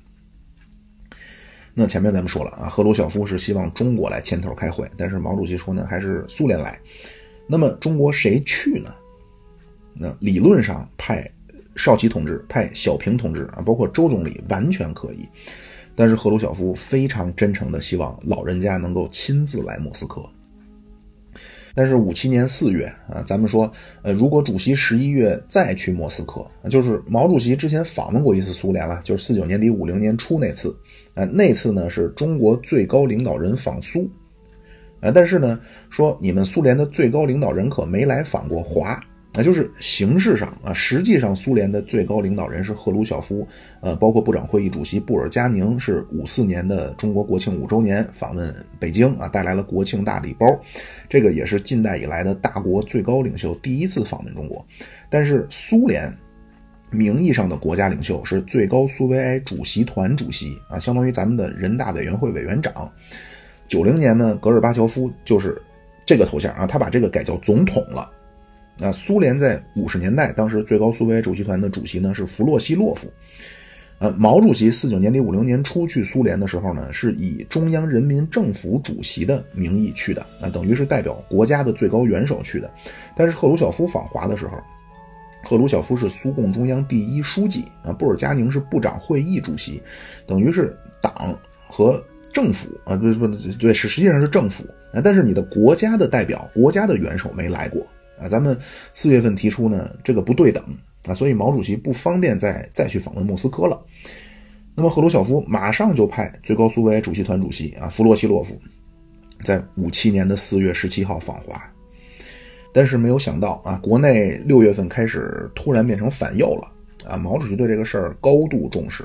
[1.73, 6.79] 那前面咱们说了啊，赫鲁晓夫是希望中国来牵头开会，但是毛主席说呢，还是苏联来。
[7.47, 8.95] 那么中国谁去呢？
[9.95, 11.31] 那理论上派
[11.77, 15.29] 少奇同志、派小平同志啊，包括周总理完全可以。
[15.95, 20.25] 但是赫鲁晓夫非常真诚的希望老人家能够亲自来莫斯科。
[21.75, 23.71] 但是五七年四月啊，咱们说，
[24.03, 30.77] 呃，如果主席十一月再去莫斯科，就是毛主席之前访问过一次苏联了，就是四九年底五零年初那次，
[31.15, 34.11] 呃，那次呢是中国最高领导人访苏，
[35.01, 39.01] 呃，但是呢说你们苏联的最高领导人可没来访过华。
[39.33, 43.47] 那就是形式上啊，实际上苏联的最高领导人是赫鲁晓夫，
[43.81, 50.47] 呃，包括部长会议主席布尔加宁是五四年的中国国庆五周年访问北京啊，带来了国庆大礼包，
[51.09, 54.67] 这个也是近代以来的大国最高领袖第一次访问中国。
[55.09, 56.13] 但是苏联
[56.91, 62.91] 名义上的国家领袖是最高苏维埃主席团主席啊，相当于咱们的人大委员会委员长。
[63.69, 65.57] 九零年呢，戈尔巴乔夫就是
[66.05, 68.11] 这个头像啊，他把这个改叫总统了。
[68.81, 73.13] 那苏联在五十年代，当时最高苏维埃主席团的主席呢是弗洛西洛夫。
[73.99, 82.71] 呃，毛主席四九年底五零年初去苏联的时候呢，是以中央人民政府主席的名义去的，啊，等于是代表国家的最高元首去的。
[83.15, 84.57] 但是赫鲁晓夫访华的时候，
[85.45, 89.83] 赫鲁晓夫是苏共中央第一书记啊，布尔加宁是部长会议主席，
[90.27, 91.39] 等于是党
[91.69, 93.27] 和政府啊，不不
[93.59, 94.65] 对，是实际上是政府
[94.95, 97.87] 啊，但是你的国家的代表、国家的元首没来过。
[98.21, 98.57] 啊，咱们
[98.93, 100.63] 四月份提出呢，这个不对等
[101.07, 103.81] 啊，所以毛主席不方便再再去访问莫斯科了。
[104.75, 108.61] 那么赫鲁晓夫马上就派最高苏维埃主席团主席啊弗洛西洛夫，
[109.43, 111.61] 在五七年的四月十七号访华，
[112.73, 116.71] 但是没有想到啊，国内六月份开始突然变成反右了
[117.11, 119.03] 啊，毛主席对这个事儿高度重视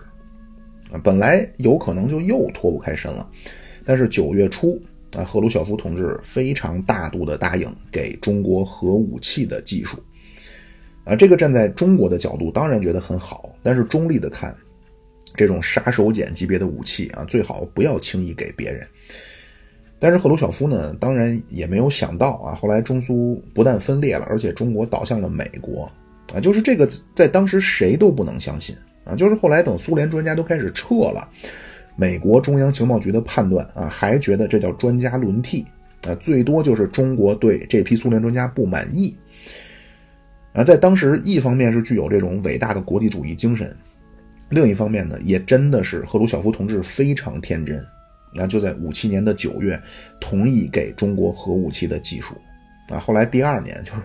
[0.91, 3.27] 啊，本来有可能就又脱不开身了，
[3.85, 4.81] 但是九月初。
[5.15, 9.97] 啊，赫鲁晓夫同志非常大度的答应给中国核武器的技术，
[11.05, 14.53] 啊，这个站在中国的角度当然觉得很好，但是中立的看，
[15.35, 18.85] 这种杀手锏级别的武器啊，最好不要轻易给别人。
[19.97, 25.89] 但是赫鲁晓夫呢，当然也没有想到啊，后来中苏不但分裂了，而且中国倒向了美国，
[26.33, 28.75] 啊，就是这个在当时谁都不能相信
[29.05, 31.29] 啊，就是后来等苏联专家都开始撤了。
[31.95, 35.65] 美国中央情报局的判断啊，还觉得这叫专家轮替
[36.05, 39.17] 啊，最多就是中国对这批苏联专家不满意
[40.53, 40.63] 啊。
[40.63, 43.75] 在当时，一方面是具有这种伟大的国际主义精神，
[44.49, 47.81] 另一方面呢，也真的是赫鲁晓夫同志非常天真，
[48.33, 49.81] 那就在五七年的九月
[50.19, 52.35] 同意给中国核武器的技术
[52.89, 52.99] 啊。
[52.99, 54.01] 后来第二年就是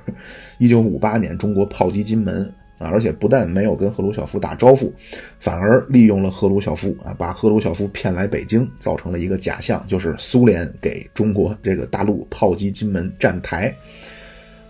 [0.58, 4.92] 一九五八年，中国炮击金门，啊，而且不但没有跟赫鲁晓夫打招呼，
[5.38, 13.72] 反而利用了赫鲁晓夫啊，把赫鲁晓夫骗来北京，造成了一个假象，就是苏联给中国这个大陆炮击金门站台，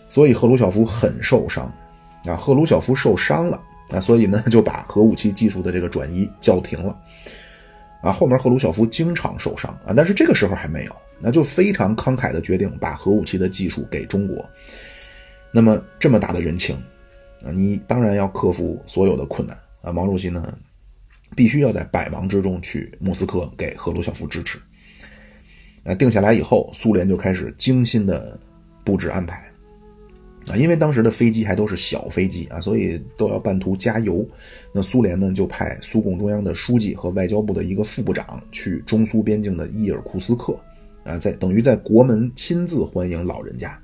[0.09, 1.73] 所以赫鲁晓夫很受伤
[2.27, 6.95] 啊，赫鲁晓夫受伤了啊，所以呢就把核武器技术的这个转移叫停了
[8.03, 10.97] 啊，后面赫鲁晓夫经常受伤啊，但是这个时候还没有。
[11.23, 14.43] 那就非常慷慨的决定把核武器的技术给中国。
[15.53, 16.83] 那么这么大的人情
[17.45, 19.93] 啊，你当然要克服所有的困难啊。
[19.93, 20.57] 毛主席呢，
[21.35, 24.59] 必须要在百忙之中去莫斯科给赫鲁晓夫支持。
[25.85, 28.39] 啊，定下来以后，苏联就开始精心的
[28.85, 29.43] 布置安排
[30.49, 34.27] 啊，因为当时的飞机还都是小飞机啊，所以都要半途加油。
[34.75, 40.59] 那苏联呢，就派苏共中央的书记和外交部的一个副部长去中苏边境的伊尔库斯克。
[41.03, 43.81] 啊，在等于在国门亲自欢迎老人家，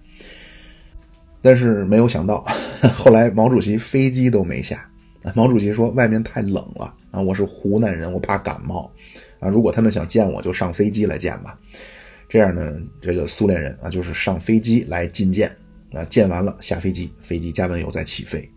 [1.46, 2.44] 但是没有想到，
[2.92, 4.84] 后来毛主席飞机都没下。
[5.32, 8.90] 毛主席说外面太冷了啊，我是湖南人，我怕感冒
[9.38, 9.48] 啊。
[9.48, 11.56] 如果他们想见我，就上飞机来见吧。
[12.28, 15.48] 这样呢，这个苏联人啊，就是上飞机来觐见
[15.92, 18.48] 啊，见完了下飞机，飞机加完油再起飞。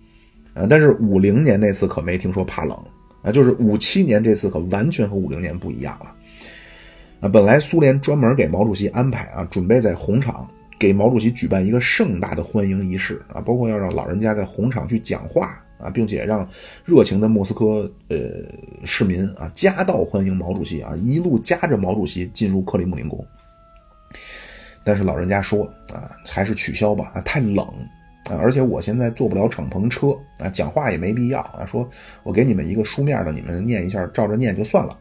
[0.55, 2.75] 啊，但是五零年那次可没听说怕冷
[3.21, 6.15] 啊，就是五七年这次可完全和五零年不一样了。
[7.19, 16.47] 啊，本来苏联专门给毛主席安排啊，准备在红场给毛主席举办一个盛大的欢迎仪式啊，包括要让老人家在红场去讲话啊，并且让
[16.85, 18.17] 热情的莫斯科呃
[18.85, 23.23] 市民啊夹道欢迎毛主席啊，一路夹着毛主席进入克里姆林宫。
[24.83, 27.67] 但是老人家说啊，还是取消吧啊，太冷
[28.23, 31.87] 啊，而且我现在坐不了敞篷车啊，讲话也没必要啊，说
[32.23, 34.97] 我给你们一个书面的，你们念一下，照着念就算了。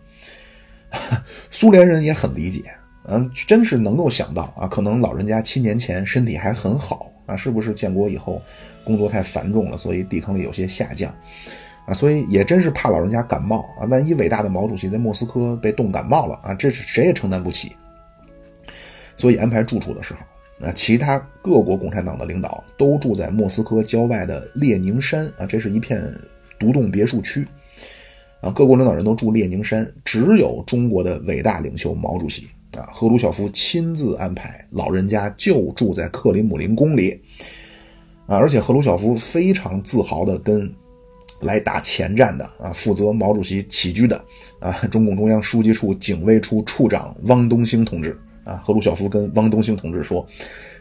[1.50, 2.62] 苏联人也很理解，
[3.10, 8.40] 嗯，真是能够想到啊，可能老人家七年前身体还很好啊，是不是建国以后
[8.84, 11.10] 工作太繁重了，所以抵抗力有些下降
[11.86, 11.94] 啊？
[11.94, 17.72] 所以也真是怕老人家感冒啊，万一伟大的毛主席在莫斯科被冻感冒了啊，这是谁也承担不起。
[19.16, 20.20] 所以安排住处的时候，
[20.58, 25.98] 那其他各国共产党的领导都住在莫斯科郊外的列宁山啊，这是一片
[26.58, 27.42] 独栋别墅区。
[28.42, 32.46] 啊，各国领导人都住列宁山，只有中国的伟大领袖毛主席
[32.78, 37.20] 啊，赫鲁晓夫亲自安排，老人家就住在克里姆林宫里
[38.26, 40.72] 啊，而且赫鲁晓夫非常自豪地跟
[41.40, 44.24] 来打前站的啊，负责毛主席起居的
[44.60, 50.24] 啊，中共中央书记处警卫处处长汪东兴同志啊，赫鲁晓夫跟汪东兴同志说，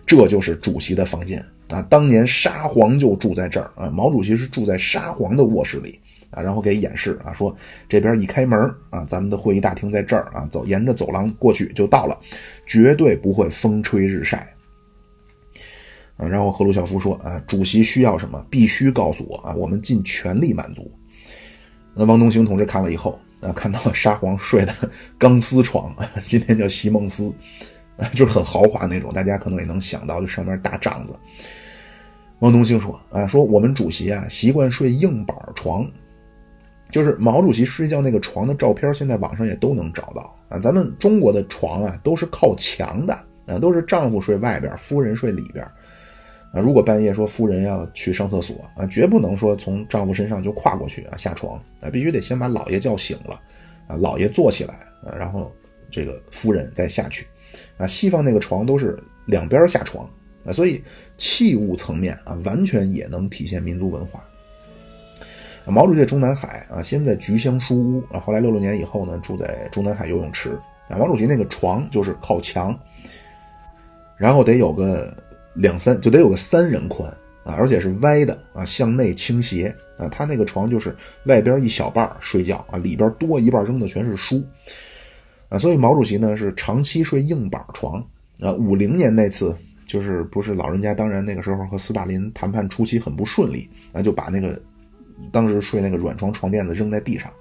[0.05, 5.99] 这就是主席的房间啊，当年沙皇就住在这儿啊，毛主席是住在沙皇的卧室里。
[6.41, 7.55] 然后给演示啊，说
[7.87, 12.19] 这边一开门啊，咱们的会议大厅在这儿啊，走沿着走廊过去就到了，
[12.65, 14.53] 绝对不会风吹日晒。
[16.17, 20.91] 啊，然后赫鲁晓夫说啊，主席需要什么，必须告诉我啊，我们尽全力满足。
[21.93, 24.73] 那汪东兴同志看了以后啊，看到了沙皇睡的
[25.17, 25.95] 钢丝床，
[26.25, 27.31] 今天叫席梦思，
[28.13, 31.15] 就是很豪华那种，大家可能也能想到，就上面大帐子。
[32.39, 35.87] 汪东兴说啊，说我们主席啊习惯睡硬板床。
[36.89, 40.57] 就是毛主席睡觉那个床的照片，现在网上也都能找到啊。
[40.57, 43.13] 咱们中国的床啊，都是靠墙的
[43.45, 45.65] 啊，都是丈夫睡外边，夫人睡里边
[46.53, 46.61] 啊。
[46.61, 53.39] 如果半夜说夫人要去上厕所啊，绝不能说从丈夫身上就跨过去啊下床啊，必须得先把老爷叫醒了
[53.87, 55.51] 啊，老爷坐起来啊，然后
[55.91, 57.27] 这个夫人再下去
[57.77, 57.85] 啊。
[57.85, 60.09] 西方那个床都是两边下床
[60.45, 60.81] 啊，所以
[61.17, 64.23] 器物层面啊，完全也能体现民族文化。
[65.69, 70.97] 毛主席中南海啊，先在菊香书屋啊，后来六六年以后呢，住在中南海游泳池啊。
[70.97, 72.73] 毛主席那个床就是靠墙，
[74.15, 75.13] 然后得有个
[75.53, 77.09] 两三，就得有个三人宽
[77.43, 80.07] 啊，而且是歪的啊，向内倾斜啊。
[80.07, 84.41] 他那个床就是外边一小半睡觉啊，里边多一半扔的全是书
[85.49, 85.57] 啊。
[85.57, 88.01] 所以毛主席呢是长期睡硬板床
[88.39, 88.53] 啊。
[88.53, 89.53] 五零年那次
[89.85, 94.57] 就是不是老人家，当然那个时候和斯大林谈判初期很不顺利啊，就把那个。
[95.31, 97.31] 当时睡那个软床床垫子扔在地上，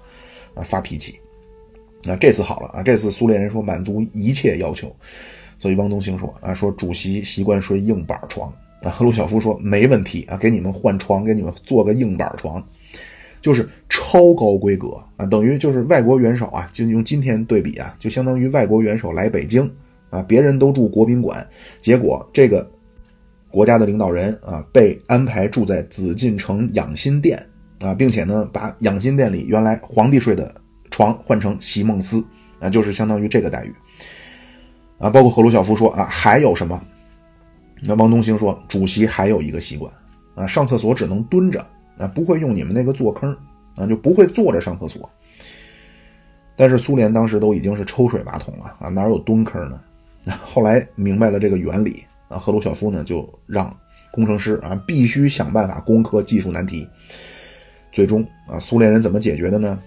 [0.53, 1.19] 啊发脾气，
[2.07, 4.93] 啊这次好了啊这次苏联人说满足一切要求，
[5.59, 8.51] 所以汪东兴说啊说主席习惯睡硬板床
[8.81, 12.63] 啊赫鲁晓夫说没问题啊给你们换床给你们做个硬板床，
[13.41, 19.71] 就是超高规格啊等于就是外国元首啊就用今天对比啊就相当于外国元首来北京
[20.09, 21.47] 啊别人都住国宾馆，
[21.79, 22.69] 结果这个
[23.49, 27.39] 国家的领导人啊被安排住在紫禁城养心殿。
[27.79, 30.53] 啊，并且呢，把养心殿里原来皇帝睡的
[30.89, 32.23] 床换成席梦思，
[32.59, 33.73] 啊，就是相当于这个待遇。
[34.97, 36.81] 啊，包括赫鲁晓夫说啊，还有什么？
[37.83, 39.93] 那汪东兴说，主席还有一个习惯，
[40.33, 41.63] 啊，上厕所只能蹲着，
[41.99, 43.31] 啊，不会用你们那个坐坑
[43.75, 45.07] 啊，就不会坐着上厕所。
[46.55, 49.79] 但是苏联当时都已经是抽水马桶了啊，哪有蹲坑呢？
[50.43, 53.71] 后来明白了这个原理啊，赫鲁晓夫呢就让
[54.11, 56.89] 工程师啊必须想办法攻克技术难题。
[57.91, 59.79] 最终啊，苏联人怎么解决的呢？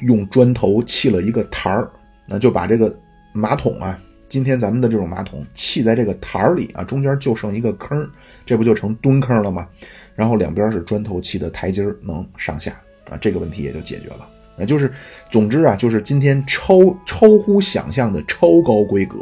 [0.00, 1.90] 用砖头砌了一个台儿，
[2.26, 2.94] 那就把这个
[3.32, 3.98] 马桶啊，
[4.28, 8.10] 今天咱们的这种马桶砌在这个台儿里啊，中间就剩一个坑，
[8.44, 9.68] 这不就成蹲坑了吗？
[10.14, 12.72] 然后两边是砖头砌的台阶儿能上下
[13.08, 14.28] 啊，这个问题也就解决了。
[14.58, 14.92] 啊，就是，
[15.30, 16.74] 总之啊，就是今天超
[17.06, 19.18] 超乎想象的超高规格。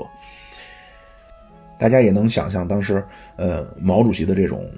[1.79, 3.03] 大家也能想象当时，
[3.37, 4.69] 呃，毛主席的这种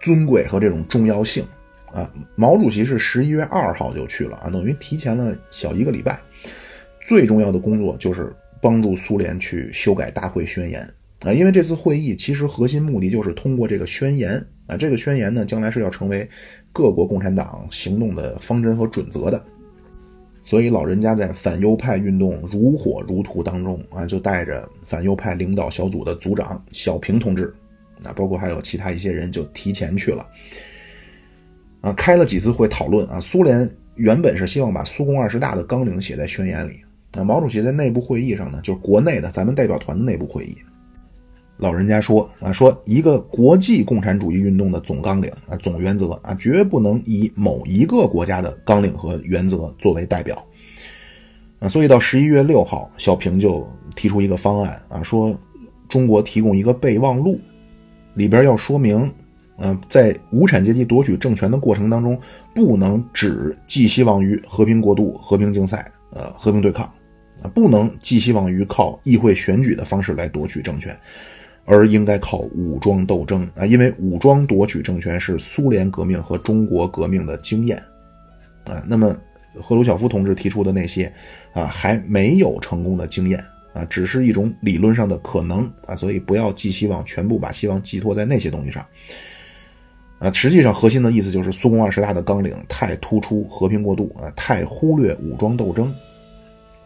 [0.00, 1.44] 尊贵和这种重要性
[1.92, 2.12] 啊。
[2.36, 6.20] 毛主席是十一月二号就去了啊，等于提前了小一个礼拜。
[7.02, 10.82] 最重要的工作就是帮助苏联去修改大会宣言
[11.20, 16.28] 啊，因为这次会议其实核心目的就是通过这个宣言啊，这个宣言呢，将来是要成为
[16.72, 19.42] 各国共产党行动的方针和准则的。
[20.44, 27.52] 所以老人家在反右派运动如火如荼当中啊，就带着反右派领导小组的组长小平同志，
[28.02, 30.26] 啊，包括还有其他一些人就提前去了，
[31.80, 33.18] 啊，开了几次会讨论啊。
[33.20, 36.80] 苏联原本是希望把苏共二十大的纲领写在宣言里，
[37.12, 40.56] 啊，毛主席在内部会议上呢，就是国内的咱们代表团的内部会议。
[41.56, 50.42] 老人家说啊，说一个国际共产主义运动的总纲领啊、总原则啊，绝不能以某一个国家的纲领和原则作为代表
[51.58, 51.68] 啊。
[51.68, 55.38] 所以到十一月六号，小平就提出一个方案啊，说
[55.86, 57.38] 中国提供一个备忘录，
[58.14, 59.12] 里边要说明，
[59.60, 62.18] 嗯，在无产阶级夺取政权的过程当中，
[62.54, 66.84] 不能只寄希望于和平过渡、和平竞赛、呃和平对抗
[67.42, 70.98] 啊，不能寄希望于靠议会选举的方式来夺取政权。
[71.66, 77.80] 而应该靠武装斗争啊，因为武装夺取政权是苏联革命和中国革命的经验
[78.64, 78.82] 啊。
[78.88, 79.16] 那么
[79.60, 81.12] 赫鲁晓夫同志提出的那些
[81.52, 83.38] 啊，还没有成功的经验
[83.72, 88.84] 啊，只是一种理论上的可能啊，所以不要寄希望，全部把希望寄托在那些东西上
[90.20, 90.30] 啊。
[90.32, 95.92] 实际上，核心的意思就是苏共二十大的纲领太突出和平过渡啊，太忽略武装斗争。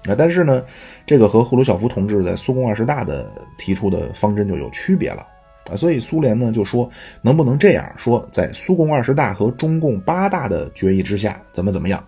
[0.06, 0.62] 啊，但是呢，
[1.06, 3.26] 这个和赫鲁晓夫同志在苏共二十大的
[3.58, 5.26] 提出的方针就有区别了
[5.70, 6.90] 啊，所以苏联呢就说
[7.22, 12.06] 能不能这样说，在苏共二十大和中共八大的决议之下怎么怎么样？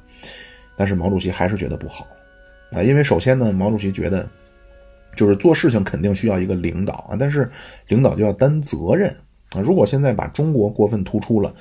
[0.77, 2.07] 但是毛主席还是觉得不好
[2.73, 4.29] 啊，因为首先呢，毛主席觉得
[5.15, 7.51] 就是做事情肯定需要一个领导啊，但是
[7.89, 9.17] 领导就要担责任
[9.57, 11.55] 啊，如果现在把中国过分突出了。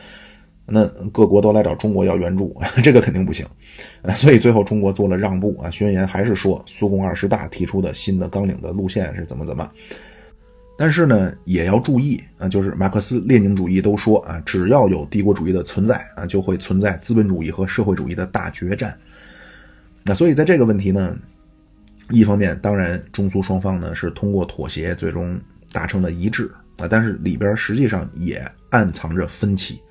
[0.68, 0.84] 那
[1.14, 3.46] 各国都来找中国要援助， 这个肯定不行，
[4.16, 5.70] 所以最后中国做了让步啊。
[5.70, 9.70] 宣言还是说苏共二十大提出的新的纲领的路线是怎么怎么，
[10.76, 18.98] 但是呢也要注意啊，就是马克思列宁主义都说啊，只要有帝国主义的存在啊，就会存在资本主义和社会主义的大决战。
[20.02, 21.16] 那所以在这个问题呢，
[22.10, 25.40] 一方面当然中苏双方呢是通过妥协最终
[25.72, 29.82] 达成了一致啊，但是里边实际上也暗藏着分歧。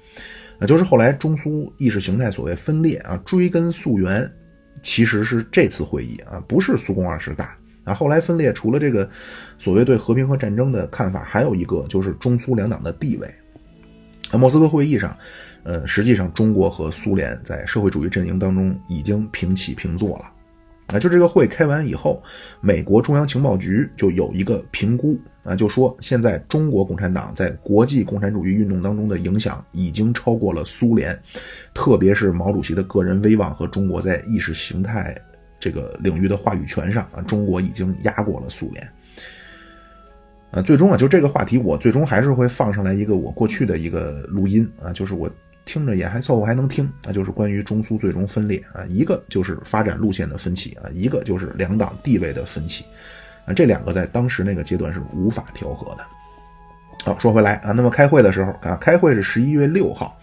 [0.60, 4.30] 啊就是后来中苏意识形态所谓分裂啊，追根溯源，
[4.82, 7.92] 其实是这次会议啊，不是苏共二十大啊。
[7.92, 9.08] 后来分裂除了这个
[9.58, 13.28] 所谓对和平和战争的看法，还有一个就是中苏两党的地位。
[14.30, 15.16] 在莫斯科会议上，
[15.64, 20.24] 呃，实际上中国和苏联在社会主义阵营当中已经平起平坐了。
[20.88, 22.22] 啊，就这个会开完以后，
[22.60, 31.16] 美国中央情报局就有一个评估啊，就说现在中国共产党在国际共产主义运动当中的影响已经超过了苏联，
[31.72, 35.16] 特别是毛主席的个人威望和中国在意识形态
[35.60, 38.88] 这个领域的话语权上啊，中国已经压过了苏联。
[40.50, 45.30] 啊，最终啊，就这个话题，我最终还是会放上来一个我过去的一个录音啊，就是我。
[45.66, 46.86] 听着也还凑合，还能听。
[47.02, 52.84] 那就是关于中苏最终分裂啊，一个就是发展路线的分歧啊，一个就是两党地位的分歧
[53.46, 56.04] 啊，这两个在当时那个阶段是无法调和的。
[57.04, 60.18] 好，说回来啊，那么开会的时候啊，开会是十一月六号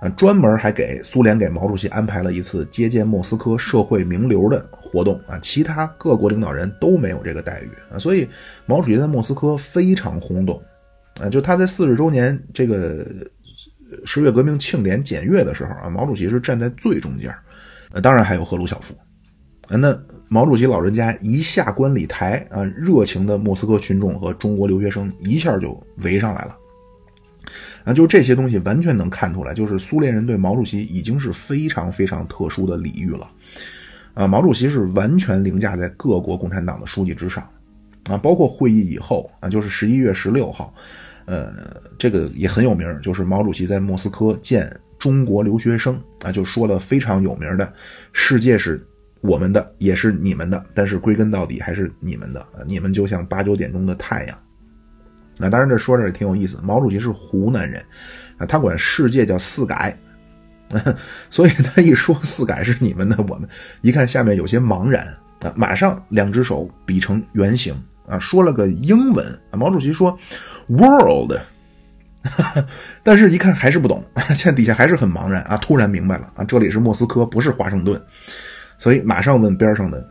[0.00, 8.28] 啊，专门还给苏联给毛主席安排了一次接见莫斯科社会名流的活动啊，其他各国领导人都没有这个待遇啊，所以
[8.66, 10.62] 毛主席在莫斯科非常轰动
[11.20, 13.06] 啊，就他在四十周年这个。
[14.04, 17.34] 十月革命庆典检阅的时候啊，毛主席是站在最中间，
[17.90, 18.94] 呃，当然还有赫鲁晓夫
[19.66, 19.78] 啊。
[19.78, 19.98] 那
[20.28, 26.56] 毛主席老人家一下观礼台啊，热情的莫斯科群众和中国留学生一下就围上来了。
[27.84, 33.26] 啊，就这些东西完全能看出来，就是苏联人对毛主席已经是非常非常特殊的礼遇了。
[34.12, 37.48] 啊，毛主席是完全凌驾在各国共产党的书记之上。
[38.10, 40.74] 啊，包括会议以后啊，就是十一月十六号。
[41.24, 41.52] 呃，
[41.98, 47.70] 这个也很有名，就是毛主席在莫斯科见中国留学生啊，就说了非常有名的
[48.12, 48.82] “世界是
[49.20, 52.46] 我们的，也是你们的”，但是归根到底还是你们的！
[52.66, 54.38] 你们就像八九点钟的太阳。
[55.36, 56.58] 那当然，这说着也挺有意思。
[56.62, 57.80] 毛主席是湖南人
[58.38, 59.96] 啊，他管世界叫四改，
[61.30, 63.48] 所以他一说四改是你们的，我们
[63.80, 65.06] 一看下面有些茫然
[65.40, 67.74] 啊，马上两只手比成圆形
[68.08, 69.56] 啊，说了个英文啊。
[69.56, 70.18] 毛主席说
[70.66, 71.38] ：“World。
[73.04, 74.04] ”但是，一看还是不懂，
[74.34, 75.56] 现在底下还是很茫然啊。
[75.56, 78.00] 突然明白了啊，这里是莫斯科，不是华盛顿，
[78.78, 80.06] 所以马上问边上的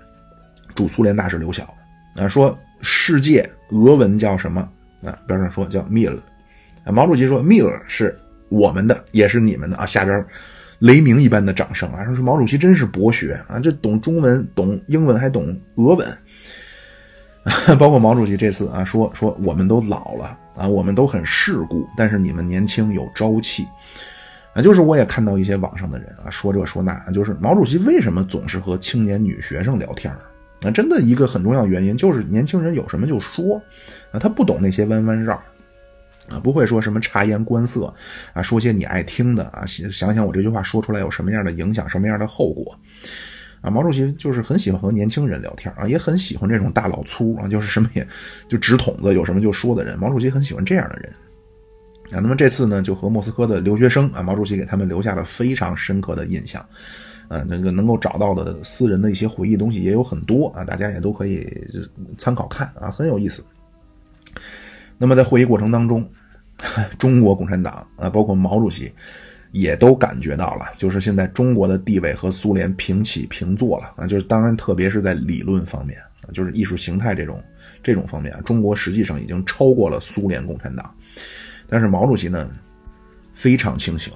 [0.76, 1.64] 驻苏联大使刘晓
[2.16, 4.62] 啊，说世界俄文叫什么
[5.04, 5.18] 啊？
[5.26, 6.18] 边上说叫 Mil，
[6.84, 8.16] 啊，毛主席说 Mil 是
[8.50, 9.86] 我们的，也是你们的啊。
[9.86, 10.26] 下边
[10.80, 16.18] 雷鸣一般的掌声啊，说毛主席真是博学啊，这懂中文、懂英文还懂俄文。
[17.80, 23.66] 包括毛主席这次啊，说说我们都老了啊，我们都很世故，但是你们年轻有朝气
[24.58, 24.62] 啊。
[24.62, 30.14] 就是我也看到一些网上的人啊，说这说那，就是毛主席为什么总是和青年女学生聊天
[30.64, 30.72] 啊？
[30.72, 33.62] 真的一个很重要原因就是年轻人有什么就说
[34.12, 35.36] 啊，他不懂那些弯弯绕
[36.30, 37.94] 啊，不会说什么察言观色
[38.34, 42.78] 啊，说些你爱听的啊，想想我这句话说出来有什么样的影响，什么样的后果。
[43.62, 48.06] 啊，毛主席就是很喜欢和年轻人聊天啊，也很喜欢这种大老粗啊，就是什么也
[48.50, 49.98] 就直筒子，有什么就说的人。
[49.98, 51.12] 毛主席很喜欢这样的人
[52.12, 52.20] 啊。
[52.20, 56.64] 那么这次呢，就和莫斯科的留学生啊，毛主席给他们留下了非常深刻的印象。
[57.28, 61.48] 啊，那个能够找到的私人的一些回忆东西也有很多啊，大家也都可以
[62.18, 63.44] 参考看啊，很有意思。
[64.98, 66.10] 那么在会议过程当中，
[66.98, 68.92] 中国共产党啊，包括毛主席。
[69.54, 74.06] 也都感觉到了，就是现在中国的地位和苏联平起平坐了啊！
[74.06, 77.42] 就是当然，特别是在理论方面啊，就是意识形态这种
[77.82, 80.94] 这种方面啊，中国实际上已经超过了苏联共产党。
[81.70, 82.50] 但是毛主席呢，
[83.34, 84.14] 非常清醒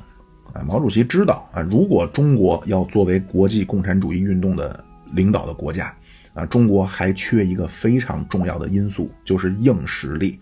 [0.53, 0.63] 啊！
[0.65, 4.83] 毛主席知道啊，如果中国要作为国际共产主义运动的
[5.13, 5.93] 领导的国家
[6.33, 10.39] 啊，中国还缺一个非常重要的因素，就是硬实力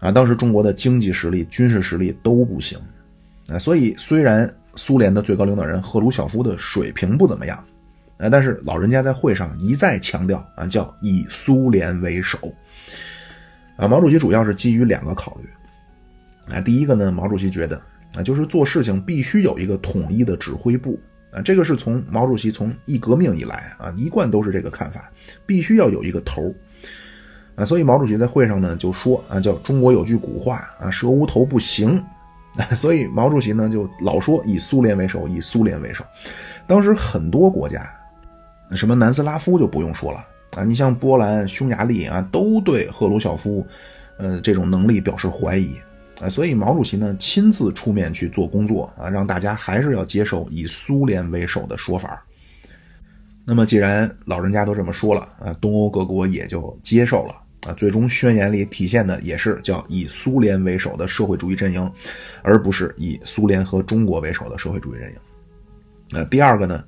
[0.00, 0.10] 啊！
[0.10, 2.78] 当时中国的经济实力、军事实力都不行。
[3.50, 7.62] 啊，所以虽然苏联的最高领导人赫鲁晓夫的水平不怎么样，
[8.16, 12.38] 啊，但是老人家在会上一再强调啊，叫以苏联为首。
[13.76, 15.48] 啊，毛主席主要是基于两个考虑。
[16.50, 17.80] 啊，第一个呢，毛主席觉得
[18.14, 20.98] 啊，就是做事情必须有一个统一的指挥部。
[21.30, 25.12] 啊，这个是从毛主席从一革命以来啊，一贯都是这个看法，
[25.44, 26.54] 必须要有一个头。
[27.54, 32.02] 啊，所以毛主席在会上呢就说啊，叫中国有句古话啊，蛇无头不行。
[32.74, 36.02] 所以毛主席呢就老说以苏联为首，以苏联为首。
[36.66, 37.86] 当时很多国家，
[38.74, 40.24] 什么南斯拉夫就不用说了
[40.56, 43.64] 啊，你像波兰、匈牙利啊，都对赫鲁晓夫，
[44.16, 45.78] 呃，这种能力表示怀疑
[46.20, 46.28] 啊。
[46.28, 52.22] 所以毛主席呢亲自出面去做工作啊，让大家还是要接受以苏联为首的说法。
[53.44, 57.34] 那么既然老人家都这么说了啊，东欧各国也就接受了。
[57.66, 61.92] 啊，最终宣言里体现的也是叫以苏联为首的社会主义阵营，
[62.42, 65.16] 而不是以苏联和中国为首的社会主义阵营。
[66.08, 66.84] 那第二个呢？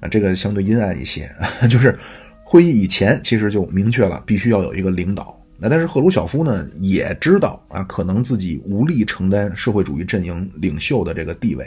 [0.00, 1.32] 啊，这个相对阴暗一些，
[1.70, 1.96] 就是
[2.42, 5.40] 会议以前其实就明确了，必须要有一个领导。
[5.62, 11.64] 那但是赫鲁晓夫呢也知道啊，可能自己无力承担社会主义阵营领袖的这个地位。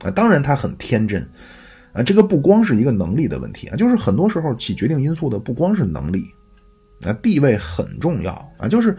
[0.00, 1.26] 啊，当然他很天真。
[1.94, 6.22] 啊，这个不光是一个能力的问题啊，就是很多时候起决定因素的不光是能力。
[7.06, 8.68] 啊，地位很重要啊！
[8.68, 8.94] 就是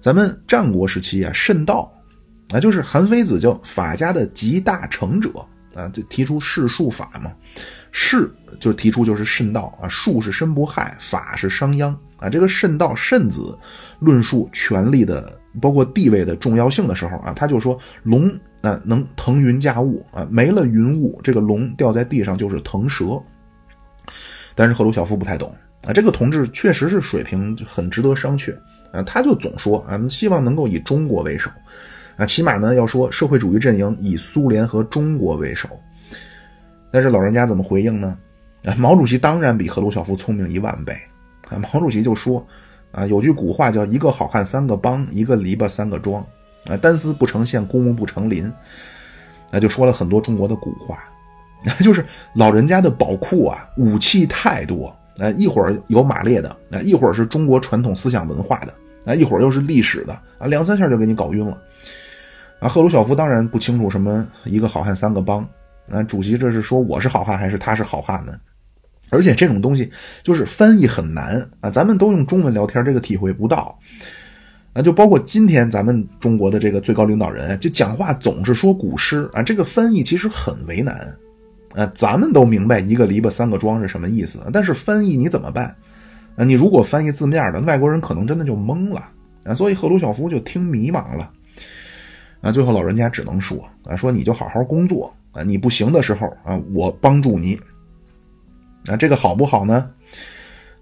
[0.00, 1.92] 咱们战国时期啊，慎道
[2.48, 5.30] 啊，就是韩非子叫法家的集大成者
[5.74, 7.32] 啊，就提出士术法嘛。
[7.92, 12.28] 士就提出就是慎道啊，术是身不害，法是商鞅啊。
[12.28, 13.58] 这个慎道慎子
[13.98, 18.30] 论述权力的包括地位的重要性的时候啊，他就说龙
[18.62, 23.20] 啊能腾云驾雾啊，没了云雾，这个龙掉在地上就是腾蛇。
[24.54, 25.52] 但是赫鲁晓夫不太懂。
[25.82, 28.54] 啊，这个同志确实是水平很值得商榷
[28.92, 29.02] 啊！
[29.02, 31.50] 他就总说啊，希望能够以中国为首，
[32.18, 35.66] 啊，起码呢要说社会主义阵营以苏联和中国为首。
[36.92, 38.14] 但是老人家怎么回应呢？
[38.64, 40.94] 啊，毛主席当然比赫鲁晓夫聪明一万倍
[41.50, 41.58] 啊！
[41.58, 42.44] 毛主席就说
[42.92, 46.24] 啊，有句古话叫“一个好汉三个帮，一个篱笆三个桩”，
[46.70, 48.50] 啊，单丝不成线，孤木不成林，
[49.50, 51.04] 那就说了很多中国的古话，
[51.82, 54.94] 就是老人家的宝库啊，武器太多。
[55.18, 58.72] 啊，一会儿有马列的，啊，一会儿是中国传统思想文化的，
[59.04, 61.60] 啊，一会儿又是历史的，啊，两三下就给你搞晕了。
[62.58, 65.46] 啊，赫鲁晓夫当然不清楚什么一个好汉三个帮，
[65.90, 68.32] 啊，主席这是说我是好汉还是他是好汉呢？
[69.10, 69.90] 而且这种东西
[70.22, 73.78] 就是翻译很难啊，咱们都用中文聊天，这个体会不到。
[74.72, 81.12] 啊，就包括今天咱们中国的这个最高领导人，就讲话总是说古诗啊，这个翻译其实很为难。
[81.74, 85.74] 啊，咱们都明白一个篱笆三个桩是什么意思，但是翻译你怎么办？
[86.36, 89.02] 啊，你如果翻译字面的，外国人可能真的就懵了
[89.42, 91.30] 啊，所以赫鲁晓夫就听迷茫了。
[92.40, 97.58] 啊，最后老人家只能说啊，说你就好好工作啊，你不行的时候啊，我帮助你。
[98.86, 99.90] 啊，这个好不好呢？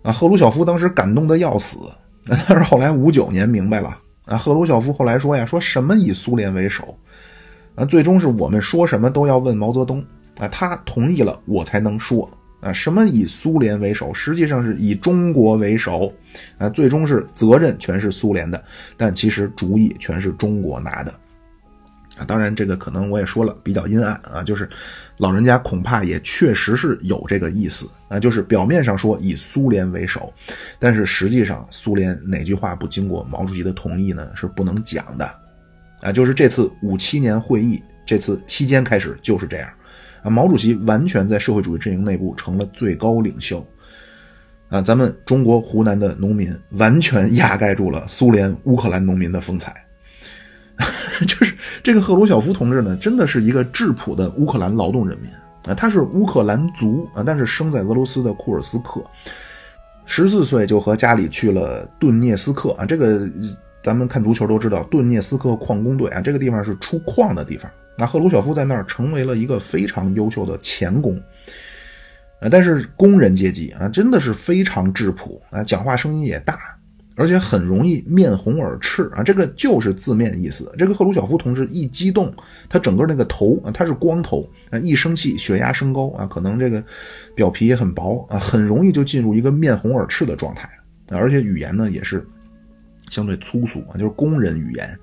[0.03, 1.79] 啊，赫鲁晓夫当时感动的要死，
[2.27, 6.97] 但是后来五九年明白了啊，赫鲁晓夫后来说呀，说什么以苏联为首
[7.75, 10.05] 啊，最终是我们说什么都要问毛泽东
[10.39, 12.31] 啊，他同意了我才能说
[12.61, 16.13] 啊，什么以苏联为首，实际上是以中国为首
[16.59, 18.63] 啊，最终是责任全是苏联的，
[18.97, 21.13] 但其实主意全是中国拿的。
[22.19, 24.69] 啊，当然，这个可能我也说了，比较阴暗啊，就是
[25.19, 30.33] 老人家恐怕也确实是有这个意思啊，就是表面上说以苏联为首，
[30.81, 34.29] 但是实际上苏联哪句话不经过毛主席的同意呢？
[34.35, 35.33] 是不能讲的
[36.01, 36.11] 啊。
[36.11, 39.71] 就是这次五七年会议这次期间开始就是这样
[40.25, 43.65] 啊，毛主席完全在社会主义阵营内部成了最高领袖
[44.69, 49.85] 啊，咱们中国湖南的农民完全 压盖住了苏联乌克兰农民的风采。
[51.27, 55.29] 就是这个赫鲁晓夫同志呢，真的是一个质朴的乌克兰劳动人民
[55.65, 59.03] 啊，他是乌克兰族啊，但是生在俄罗斯的库尔斯克，
[60.07, 63.29] 十四岁就和家里去了顿涅斯克啊，这个
[63.83, 67.69] 咱们看足球都知道，顿涅斯克矿工队啊，这个地方是出矿的地方。
[67.97, 71.21] 那赫鲁晓夫在那儿成为了一个非常优秀的钳工
[72.41, 76.78] 啊，但是工人阶级啊，真的是非常质朴啊，讲话声音也大。
[77.19, 80.73] 而且很容易面红耳赤啊，这个就是字面意思。
[80.79, 82.33] 这个赫鲁晓夫同志一激动，
[82.69, 86.83] 他整个那个头啊，他是光头啊，一生气血压升高啊，可能这个
[87.35, 90.71] 表皮也很薄啊，很容易就进入一个面红耳赤的状态
[91.09, 91.19] 啊。
[91.19, 92.25] 而且语言呢也是
[93.11, 94.97] 相对粗俗啊，就是工人语言。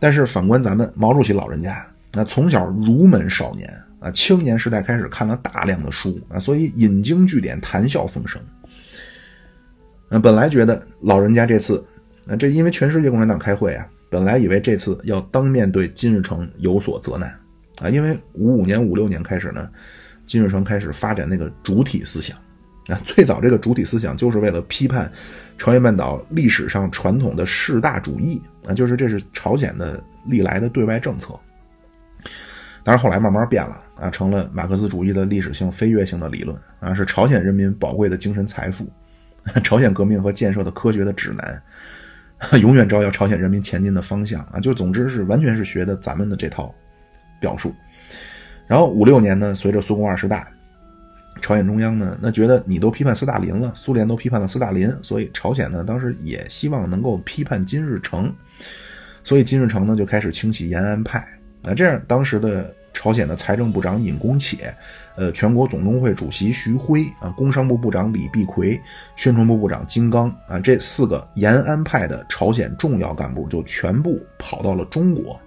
[0.00, 8.42] 但是反观咱们毛主席老人家，那从小儒门少年啊，青年时代开始看了大量的书啊，所以引经据典，谈笑风生。
[10.12, 11.82] 那本来觉得老人家这次，
[12.26, 17.32] 那这因为全世界共产党开会啊，本来以为这次要当面对金日成有所责难
[17.80, 19.70] 啊，因为五五年、五六年开始呢，
[20.26, 22.36] 金日成开始发展那个主体思想
[22.88, 25.10] 啊，最早这个主体思想就是为了批判
[25.56, 31.38] 朝鲜半岛历史上传统的士大主义啊，就是这是朝鲜的历来的对外政策。
[32.82, 38.90] 但是后来慢慢变了啊，成了马克思主义的历史性飞跃性的理论啊，是朝鲜人民宝贵的精神财富。
[39.64, 41.62] 朝鲜革命和建设的科学的指南，
[42.60, 44.60] 永远照耀朝鲜人民前进的方向啊！
[44.60, 46.74] 就总之是完全是学的咱们的这套
[47.40, 47.74] 表述。
[48.66, 50.48] 然后五六年呢，随着苏共二十大，
[51.40, 58.32] 朝鲜中央呢，那觉得你都批判斯大林了，苏联都批判了斯大林，所以朝鲜呢当时也希望能够批判金日成，
[59.24, 61.18] 所以金日成呢就开始清洗延安派
[61.62, 62.72] 啊，这样当时的。
[62.92, 64.74] 朝鲜的财政部长尹公且，
[65.20, 68.80] 呃，全国总工会主席徐辉啊，工商部部长李必奎，
[69.16, 75.38] 宣传部部长金刚啊，这四个延安派的朝鲜重要干部就全部跑到了中国，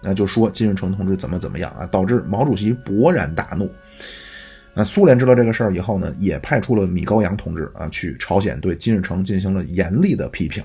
[0.00, 3.68] 那就说金日成同志怎么怎么样啊，导致毛主席勃然大怒。
[4.72, 10.62] 那苏联知道这个事儿以后呢，也派出了米高扬同志啊，去朝鲜对金日成进行了严厉的批评。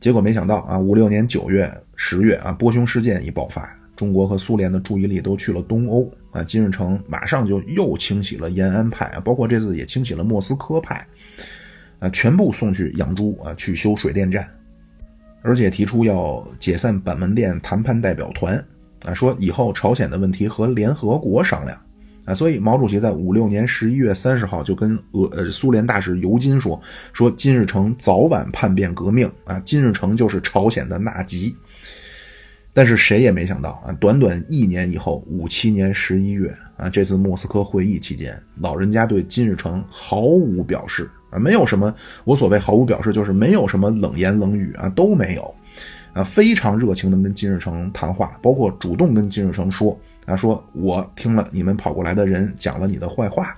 [0.00, 3.72] 结果没想到啊，五六年九月、十月啊，波匈事件一爆发。
[3.94, 11.06] 中国和苏联的注意力都去了东欧啊，金日成马上就又清洗了延安派啊，包括这次也清洗了莫斯科派，
[11.98, 14.48] 啊，全部送去养猪啊，去修水电站，
[15.42, 18.56] 而且提出要解散板门店谈判代表团
[19.04, 21.78] 啊，说以后朝鲜的问题和联合国商量
[22.24, 26.80] 啊，所以毛主席在五六年十一月三十号就跟俄呃苏联大使尤金说，
[27.12, 31.54] 说金日成早晚叛变革命啊，金日成就是朝鲜的纳吉。
[32.74, 41.94] 但是谁也没想到啊，短短一年以后，五七年十一月啊，这次莫斯科会议期间，老人家对金日成毫无表示啊，没有什么，
[42.24, 45.54] 我所谓毫无表示，就是没有什么冷言冷语啊，都没有，
[46.14, 53.54] 啊，非常热情的跟金日成谈话，包括主动跟金日成说啊，说我听了你们跑过来的人讲了你的坏话，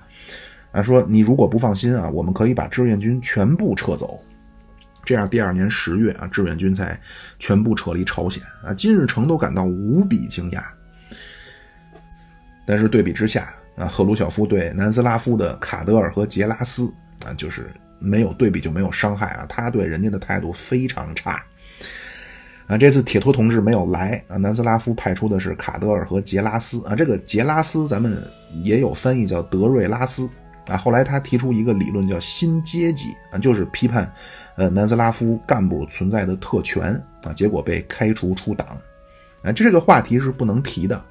[0.71, 4.19] 啊，说你如果不放心啊，我们可以把志愿军全部撤走。
[5.05, 6.99] 这样，第二年十月啊，志愿军才
[7.39, 8.73] 全部撤离朝鲜啊。
[8.73, 10.63] 金日成都感到无比惊讶。
[12.67, 16.91] 但是对比之下啊，赫鲁晓夫对南斯拉夫的卡德尔和杰拉斯
[17.23, 19.45] 啊，就是没有对比就没有伤害啊。
[19.47, 21.43] 他对人家的态度非常差
[22.65, 22.75] 啊。
[22.75, 26.95] 这次铁托同志没有来啊，南斯拉夫派出的是卡德尔和杰拉斯啊。
[26.95, 28.19] 这个杰拉斯咱们
[28.63, 30.27] 也有翻译叫德瑞拉斯
[30.65, 30.75] 啊。
[30.75, 34.11] 后来他提出一个理论叫新阶级啊，就是批判
[34.55, 36.93] 呃南斯拉夫干部存在的特权
[37.23, 38.77] 啊，结果被开除出党
[39.43, 39.51] 啊。
[39.51, 41.03] 这个话题是不能提的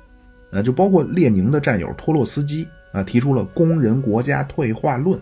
[0.51, 5.21] 啊，就包括列宁的战友托洛斯基啊，提出了工人国家退化论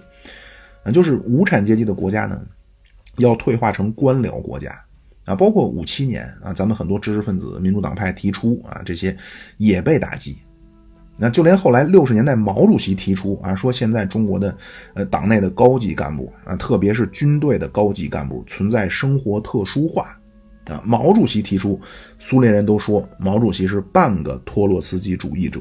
[0.85, 2.43] 啊，就是无产阶级的国家呢
[3.18, 4.79] 要退化成官僚国家。
[5.25, 9.16] 啊，包括五七年啊，咱们很多知识分子、民主党派提出啊，这些
[9.57, 10.37] 也被打击。
[11.17, 14.57] 那就连后来六十年代，毛主席提出啊，说现在中国的
[14.95, 20.19] 呃党内的高级干部啊，特别是军队的高级干部存在生活特殊化
[20.67, 20.83] 啊。
[20.85, 21.81] 毛主席提出，
[22.19, 25.61] 苏联人都说毛主席是半个托洛斯基主义者。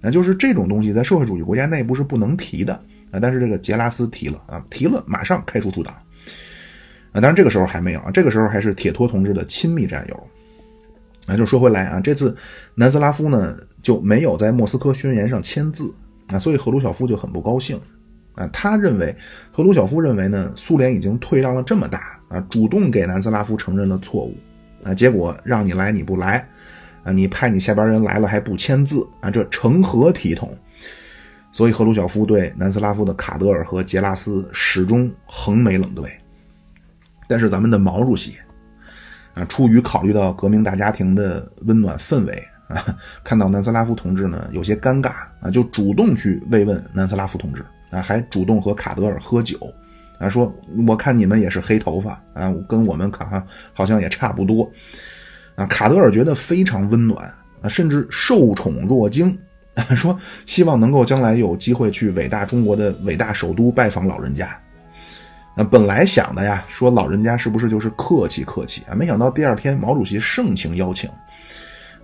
[0.00, 2.74] 那就是这种东西在社会主义国家内部是不能提的
[3.10, 3.18] 啊。
[3.20, 5.94] 但是这个杰拉斯提了啊，提了马上开除出党。
[7.12, 10.26] 啊，当然这个时候还没有啊，这个时候还是铁托同志的亲密战友。
[11.26, 12.36] 啊，就说回来啊，这次
[12.74, 15.92] 南斯拉夫呢就没有在莫斯科宣言上签字
[16.28, 17.80] 啊，所以赫鲁晓夫就很不高兴
[18.34, 18.46] 啊。
[18.52, 19.14] 他认为
[19.52, 24.36] 赫鲁晓夫认为呢，苏联已经退让了这么大啊，主动给南斯拉夫承认了错误
[24.82, 26.46] 啊，结果让你来你不来
[27.04, 30.56] 啊，你派你下边人来了还不签字啊，这成何体统？
[31.50, 36.12] 所以赫鲁晓夫对南斯拉夫的卡德尔和杰拉斯始终横眉冷对。
[37.26, 38.36] 但是咱们的毛主席，
[39.34, 42.84] 啊，出于考虑到革命大家庭的温暖氛围啊，
[43.24, 45.10] 看到南斯拉夫同志呢有些尴尬
[45.40, 49.56] 啊，就主动去慰问南斯拉夫同志啊，还主动和卡德尔喝酒
[50.18, 50.54] 啊，说
[50.86, 53.42] 我看你们也是黑头发啊，跟我们看
[53.72, 54.70] 好像也差不多
[55.54, 55.66] 啊。
[55.66, 59.36] 卡德尔觉得非常温暖啊，甚至受宠若惊，
[59.96, 64.48] 说希望能够将来有机会去伟大中国的伟大首都拜访老人家。
[65.56, 68.94] 那本来想的呀，说老人家是不是就是客气客气啊？
[68.94, 71.10] 没想到第二天毛主席盛情邀请，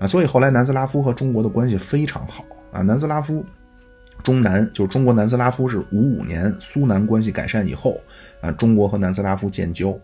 [0.07, 2.82] 所以后来南斯拉夫和中国的关系非常好啊。
[2.82, 3.44] 南斯拉夫
[4.22, 8.00] 中南就是中国南斯拉夫是五五年苏南关系改善以后
[8.40, 9.96] 啊，中国和南斯拉夫建交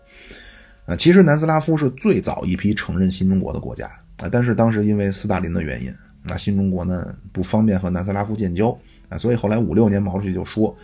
[0.85, 0.95] 啊。
[0.95, 3.87] 其实南斯拉夫是最早一批承认新中国的国家
[4.17, 5.93] 啊，但是当时因为斯大林的原因，
[6.23, 8.77] 那新中国呢不方便和南斯拉夫建交
[9.09, 10.75] 啊，所以后来五六年毛主席就说。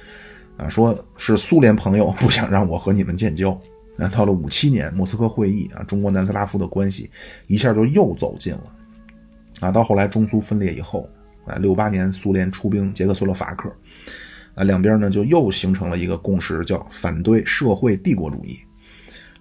[0.57, 3.55] 啊，说是苏联朋友不想让我和你们建交。
[3.95, 7.07] 那到了五七年莫斯科会议啊，中国南斯拉夫的关系
[7.45, 8.63] 一下就又走近了。
[9.60, 11.10] 啊，到后来中苏分裂以后，
[11.45, 13.70] 啊，六八年苏联出兵捷克斯洛伐克，
[14.55, 18.60] 啊，两边呢就又形成了一个共识，叫反对社会帝国主义。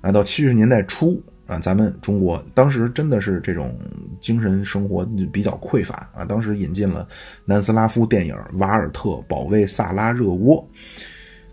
[0.00, 1.22] 啊，到七十年代初。
[1.46, 3.78] 啊，咱们中国当时真的是这种
[4.20, 6.24] 精神生活比较匮乏啊。
[6.24, 7.06] 当时引进了
[7.44, 10.68] 南斯拉夫电影《瓦尔特保卫萨拉热窝》，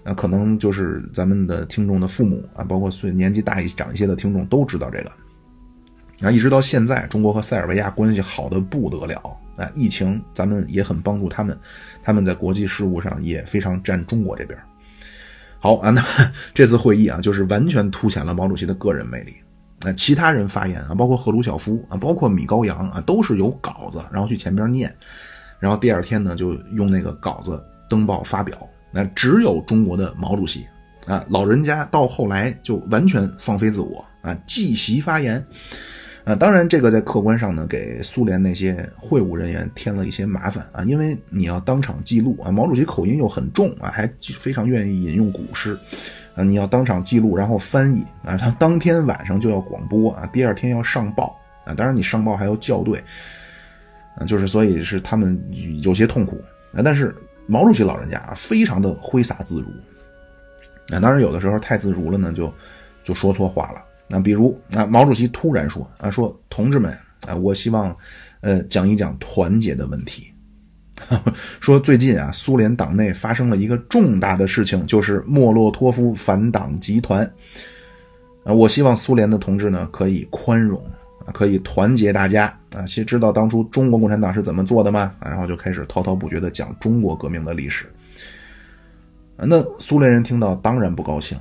[0.03, 5.11] 那可能就是咱们的听众的父母啊，包括岁年纪大一长一些的听众都知道这个。
[6.23, 9.69] 啊，一直到现在，中国和塞尔维亚关系好的不得了啊。
[9.75, 11.57] 疫情咱们也很帮助他们，
[12.01, 14.57] 他们在国际事务上也非常站中国这边。
[15.59, 16.03] 好啊，那
[16.53, 19.33] 这次会议啊，就是完全凸显了毛主席的个人魅力。
[19.81, 24.93] 那其他人发言啊，包括赫鲁晓夫啊，包括米高扬啊，都是有稿子，然后去前边念，
[25.59, 28.57] 然后第二天呢就用那个稿子登报发表。
[28.91, 30.65] 那只有中国的毛主席
[31.05, 35.45] 啊，老人家到后来就完全放飞自我啊，即席发言。
[36.25, 45.77] 啊，当然这个在客观上呢，给苏联那些会务人员添了一些麻烦啊，因为你要当场记录啊，毛主席口音又很重啊，还非常愿意引用古诗。
[46.35, 52.97] 啊，你要当场记录，然后翻译啊，他当天晚上就要广播啊，第二天要上报啊，当然你上报还要校对，
[54.15, 55.39] 啊，就是所以是他们
[55.83, 56.41] 有些痛苦
[56.73, 57.15] 啊，但是
[57.45, 59.67] 毛主席老人家啊，非常的挥洒自如，
[60.95, 62.51] 啊，当然有的时候太自如了呢，就
[63.03, 63.83] 就说错话了，
[64.13, 66.95] 那比如啊，毛主席突然说啊，说同志们
[67.25, 67.95] 啊，我希望
[68.41, 70.27] 呃讲一讲团结的问题。
[71.59, 77.25] 说最近啊，苏联党内发生了一个重大的事情，就是莫洛托夫反党集团。
[78.43, 80.79] 啊，我希望苏联的同志呢可以宽容
[81.25, 82.83] 啊，可以团结大家啊。
[82.83, 85.15] 其实知道当初中国共产党是怎么做的吗？
[85.19, 87.91] 然后就开始滔滔不绝地讲中国革命的历史。
[89.35, 91.35] 那苏联人听到当然不高兴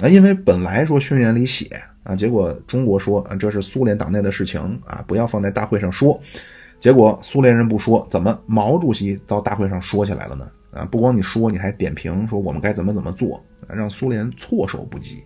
[0.00, 6.18] 啊，因为本来说宣言里写啊，结果中国说啊这是苏联党内的事情啊，不要放在大会上说。
[6.78, 10.46] 结果苏联人不说，怎么毛主席到大会上说起来了呢？
[10.70, 15.24] 啊，不光你说，你还点评说我们该怎么怎么做，让苏联措手不及。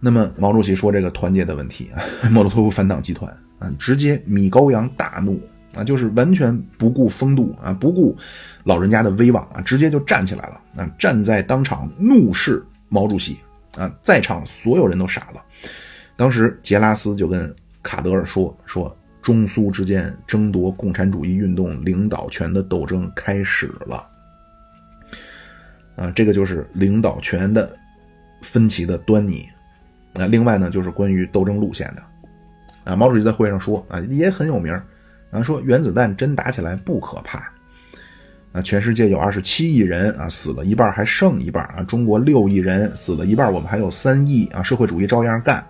[0.00, 5.40] 那么毛主席说这个团结的问题啊， 莫洛托夫反党集团啊，直接米高扬大怒
[5.72, 8.16] 啊，就是完全不顾风度啊，不顾
[8.64, 13.36] 老人家的威望啊，直接就站起来了啊，站在当场怒视毛主席
[13.76, 15.42] 啊，在场所有人都傻了。
[16.16, 18.94] 当时杰拉斯就跟卡德尔说说。
[19.20, 24.08] 中苏之间争夺共产主义运动领导权的斗争开始了。
[25.96, 27.76] 啊，这个就是领导权的
[28.40, 29.46] 分歧的端倪。
[30.14, 32.02] 啊，另外呢，就是关于斗争路线的。
[32.84, 34.72] 啊，毛主席在会上说啊，也很有名
[35.30, 37.52] 啊，说原子弹真打起来不可怕。
[38.52, 45.64] 啊，全世界有二十七亿人啊，死了一半还剩一半啊，中国六亿人死了一半，我们还有三亿啊，社会主义照样干。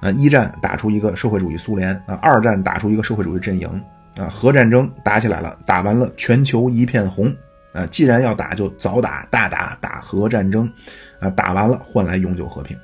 [0.00, 3.68] 啊，一战打出一个社会主义苏联啊，二战打出一个社会主义阵营
[4.16, 7.30] 啊，核战争打起来了，打完了全球一片红
[7.72, 10.72] 啊，既然要打就早打大打打核战争
[11.18, 12.74] 啊，打完了换来永久和平。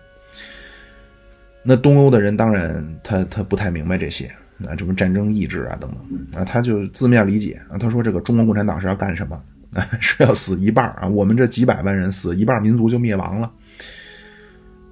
[1.62, 4.30] 那东欧的人当然他他不太明白这些
[4.64, 9.42] 啊，什么战争意志啊等等啊，他就字面理解啊，他说这个中国共产党是要干什么
[9.74, 9.86] 啊？
[10.00, 13.52] 是要死一半啊，我们这几百万人死一半，民族就灭亡了。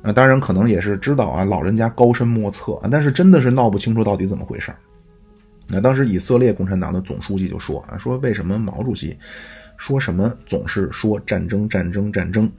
[0.02, 4.70] 啊，当然可能也是知道啊，老人家高深莫测啊，但是真的是闹不清楚到底怎么回事
[5.66, 9.16] 那当时以色列共产党的总书记就说啊，说为什么毛主席
[9.78, 12.50] 说什么总是说战争战争战争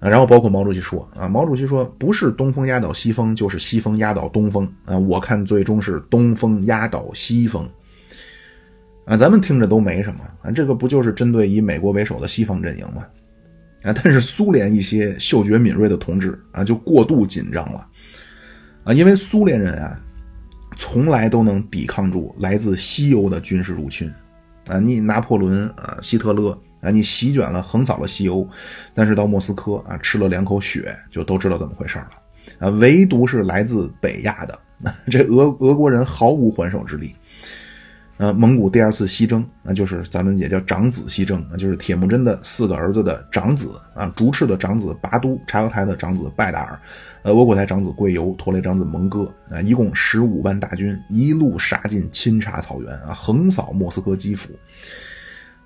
[0.00, 0.08] 啊？
[0.08, 4.98] 然后包括毛主席说啊，毛主席说不是东风压倒西风，就是西风压倒东风啊。
[4.98, 7.68] 我看最终是东风压倒西风
[9.04, 9.16] 啊。
[9.16, 13.04] 咱们听着都没什么啊，这个不就是针对以美国为首的西方阵营吗？
[13.84, 17.86] 啊，但是苏联一些嗅觉敏锐的同志啊，就过度紧张了，
[18.82, 19.96] 啊，因为苏联人啊，
[20.76, 24.12] 从来都能抵抗住来自西欧的军事入侵，
[24.66, 28.48] 啊，你拿破仑啊，希特勒啊，你席卷了横扫了西欧，
[28.94, 32.10] 但是到莫斯科啊，吃了两口血就都知道怎么回事了，
[32.58, 34.58] 啊，唯独是来自北亚的
[35.10, 37.14] 这俄俄国人毫无还手之力。
[38.18, 46.80] 呃，蒙古第二次西征，那就是咱们也叫长子西征，那就是铁木真的四个儿子的长子啊，竹赤的长子拔都，察合台的长子拜达尔，
[47.22, 54.50] 呃，窝阔台长子贵由，陀雷长子蒙哥啊，一共十五万大军，一路杀进钦察草原啊，横扫莫斯科基辅，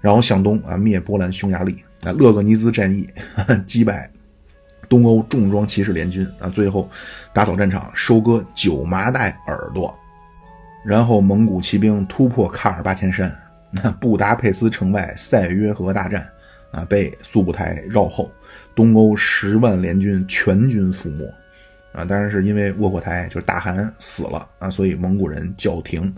[0.02, 3.08] 然后向东啊，灭波兰匈牙利啊，勒格尼兹战役
[3.64, 4.10] 击败
[4.88, 6.90] 东欧重装骑士联军啊，最后
[7.32, 9.96] 打扫战场，收割九麻袋耳朵。
[10.84, 13.32] 然后蒙古骑兵突破卡尔巴阡山，
[13.70, 16.28] 那 布达佩斯城外塞约河大战，
[16.72, 18.28] 啊，被苏布台绕后，
[18.74, 21.24] 东欧十万联军全军覆没，
[21.92, 26.12] 啊，当然是因为窝阔台就是大汗死了啊，所以蒙古人叫停，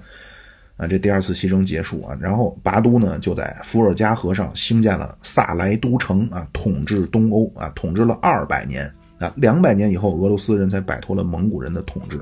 [0.76, 12.20] 啊，这第二次西征结束啊，然后拔都呢就在伏尔加河上兴建了萨莱都城啊，统治东欧啊，统治了二百年啊，两百年以后俄罗斯人才摆脱了蒙古人的统治。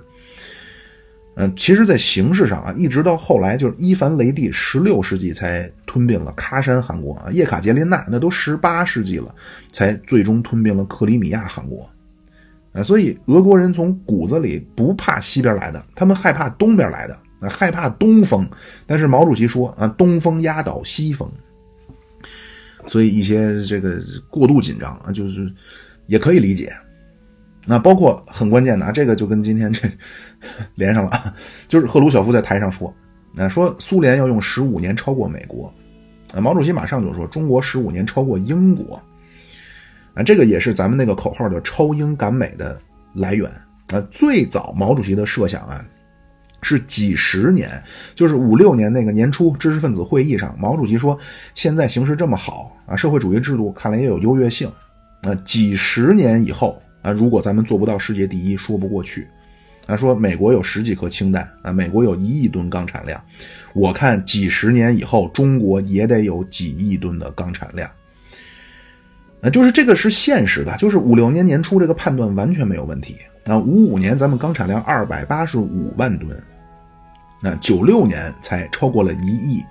[1.35, 9.35] 嗯，其实，在形式上啊，一直到后来，就是伊凡雷帝十六世纪才吞并了喀山汗国啊，叶卡捷琳娜那都十八世纪了，
[9.71, 11.89] 才最终吞并了克里米亚汗国。
[12.75, 18.49] 啊，所以俄国人从骨子里不怕西边来的，他们害怕东边来的，啊，害怕东风。
[18.87, 21.29] 但是毛主席说啊，东风压倒西风，
[22.87, 25.53] 所以一些这个过度紧张啊，就是
[26.07, 26.73] 也可以理解。
[27.65, 29.89] 那包括很关键的啊，这个就跟今天这
[30.75, 31.35] 连上了，
[31.69, 32.93] 就是赫鲁晓夫在台上说，
[33.37, 35.73] 啊，说苏联要用十五年超过美国，
[36.35, 39.01] 啊，毛主席马上就说中国十五年超过英国，
[40.13, 42.77] 啊，这个也是咱们那个口号叫超英赶美的
[43.15, 43.49] 来源
[43.93, 44.01] 啊。
[44.11, 45.85] 最早毛主席的设想啊，
[46.63, 47.71] 是几十年，
[48.15, 51.19] 就是五六年那个年初知识分子会议上，毛主席说，
[51.55, 54.71] 现在形势这么好啊，社会主义制度看来也有优越性，
[55.21, 56.81] 啊，几十年以后。
[57.03, 59.27] 啊，如果咱们做不到世界第一，说不过去。
[59.87, 63.21] 啊，说美国有十几颗氢弹，啊，美国有一亿吨钢产量，
[63.75, 67.91] 我看几十年以后，中国也得有几亿吨的钢产量。
[69.41, 73.17] 啊，就是这个是现实的，就是五六年年初这个判断完全没有问题。
[73.47, 76.41] 啊，五五年咱们钢产量二百八十五万吨，
[77.43, 79.65] 那九六年才超过了一亿，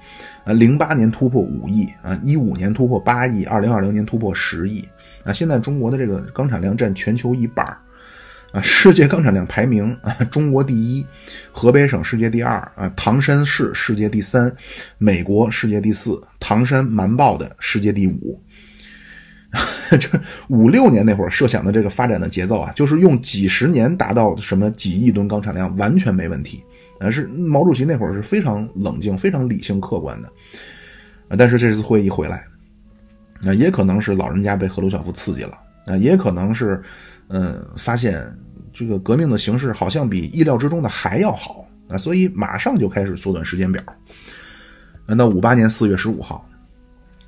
[0.43, 4.85] 啊，零八年突破五亿，啊，一五年突破八亿，二零二零年突破十亿。
[5.23, 7.65] 啊，现在中国的这个钢产量占全球一半
[8.51, 11.05] 啊，世界钢产量排名啊，中国第一，
[11.51, 14.51] 河北省世界第二啊，唐山市世界第三，
[14.97, 18.41] 美国世界第四，唐山瞒报的世界第五。
[19.91, 26.63] 就是五六年那会儿设想的这个发展的节奏啊，就是用几十年达到什么几亿吨钢产量完全没问题。
[27.01, 30.27] 呃，是毛主席那会儿是非常冷静、非常理性、客观的。
[31.27, 32.45] 啊，但是这次会议回来。
[33.41, 36.79] 那也可能是老人家被赫鲁晓夫刺激了，啊，也可能是，
[37.29, 38.23] 嗯，发现
[38.71, 43.81] 这个革命的形势好像比意料之中的还要好，啊，所以马上就开始缩短时间表。
[45.07, 46.47] 那五八年四月十五号，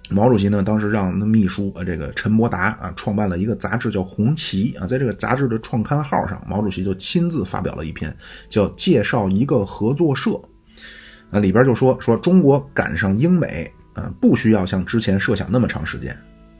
[0.09, 8.15] 毛主席呢，当时让秘书啊，这个陈伯达啊，创办了一个杂志叫《红旗》啊，在这个杂志的创刊号上，毛主席就亲自发表了一篇
[8.49, 10.31] 叫《介绍一个合作社》，
[11.31, 13.71] 啊，里边就说说中国赶上英美。
[13.95, 16.17] 啊，不需要像之前设想那么长时间，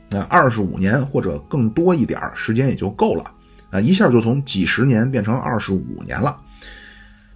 [0.08, 3.28] 那二十五年或者更多一点时间也就够了
[3.70, 6.40] 啊，一下就从几十年变成二十五年了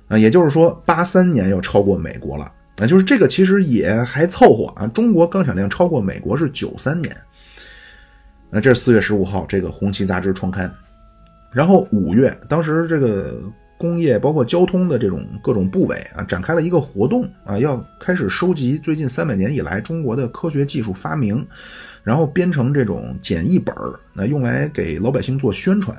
[0.07, 7.17] 啊，也就是说八三年要超过美国了啊，就是这个其实也还凑合啊，中国钢产量超过美国是九三年，
[8.51, 10.73] 那这是四月十五号这个《红旗》杂志创刊，
[11.53, 13.41] 然后五月当时这个。
[13.81, 21.47] 工业包括交通的这种各种部委啊，展开了一个活动啊，要开始收集最近三百年以来中国的科学技术发明，
[22.03, 25.97] 然后编成这种简易本儿，那用来给老百姓做宣传。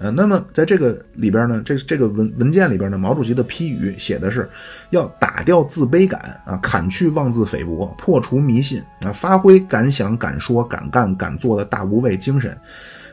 [0.00, 4.48] 呃，那么在这个里边呢，这这个文文件里边呢，毛主席的批语写的是
[4.90, 12.58] 要打掉自卑感啊，砍去妄自菲薄，破除迷信啊，发挥敢想敢说敢干敢做的大无畏精神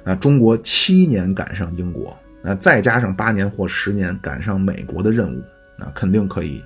[0.04, 2.10] 啊，中国七年赶上英国。
[2.44, 5.44] 啊再加上八年或十年赶上美国的任务，
[5.78, 6.60] 啊肯定可以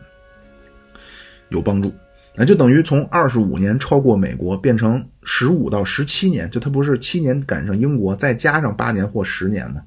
[1.49, 1.93] 有帮助。
[2.37, 9.81] 那就等于从二十五年超过美国变成十五到十七年，就它不是七年赶上英国，再加上八年或十年嘛，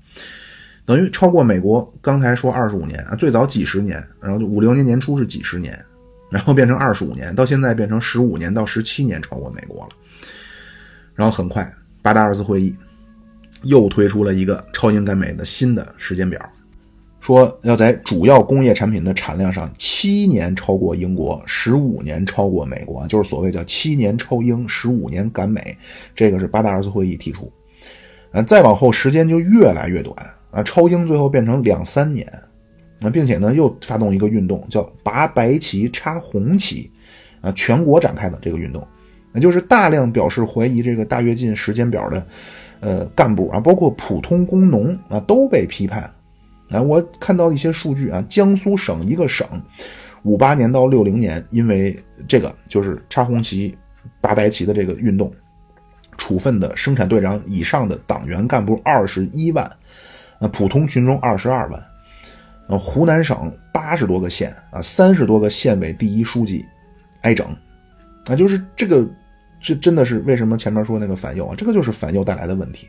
[0.84, 1.92] 等于超过美国。
[2.00, 5.78] 刚才说二十五年啊，最早几十年，然后就五六年年初是几十年，
[6.30, 9.90] 然后变成二十五年，到现在变成十五年到十七年超过美国了。
[11.14, 11.70] 然后很快
[12.00, 12.74] 八大二次会议。
[13.64, 16.40] 又推出了一个超英赶美的新的时间表，
[17.28, 25.76] 说要在主要工业产品的产量上七年超过英国，十五年超过美国，就是所谓叫七年超英，十五年赶美。
[26.14, 27.52] 这个是八大二次会议提出。
[28.32, 30.16] 啊，再往后时间就越来越短
[30.50, 32.26] 啊，超英最后变成两三年。
[33.02, 36.90] 啊，并且呢又发动一个运动，叫拔白旗插红旗，
[37.42, 38.82] 啊，全国展开的这个运动，
[39.32, 42.26] 那就是大量表示怀疑这个大跃进时间表的。
[42.80, 46.10] 呃，干部啊，包括普通工农啊，都被批判。
[46.70, 49.46] 啊，我看到一些数据啊，江苏省一个省，
[50.22, 53.76] 五八年到六零年，因为这个就是插红旗、
[54.20, 55.32] 拔白旗的这个运动，
[56.16, 59.64] 处分的生产队长以上的党员干部二十一万，
[60.38, 61.82] 啊，普通群众二十二万。
[62.68, 66.64] 啊，湖南省八十多个县啊，三十多个县委第一书记
[67.22, 67.46] 挨整，
[68.26, 69.06] 啊，就是这个。
[69.60, 71.54] 这真的是为什么前面说那个反右啊？
[71.58, 72.88] 这个就是反右带来的问题。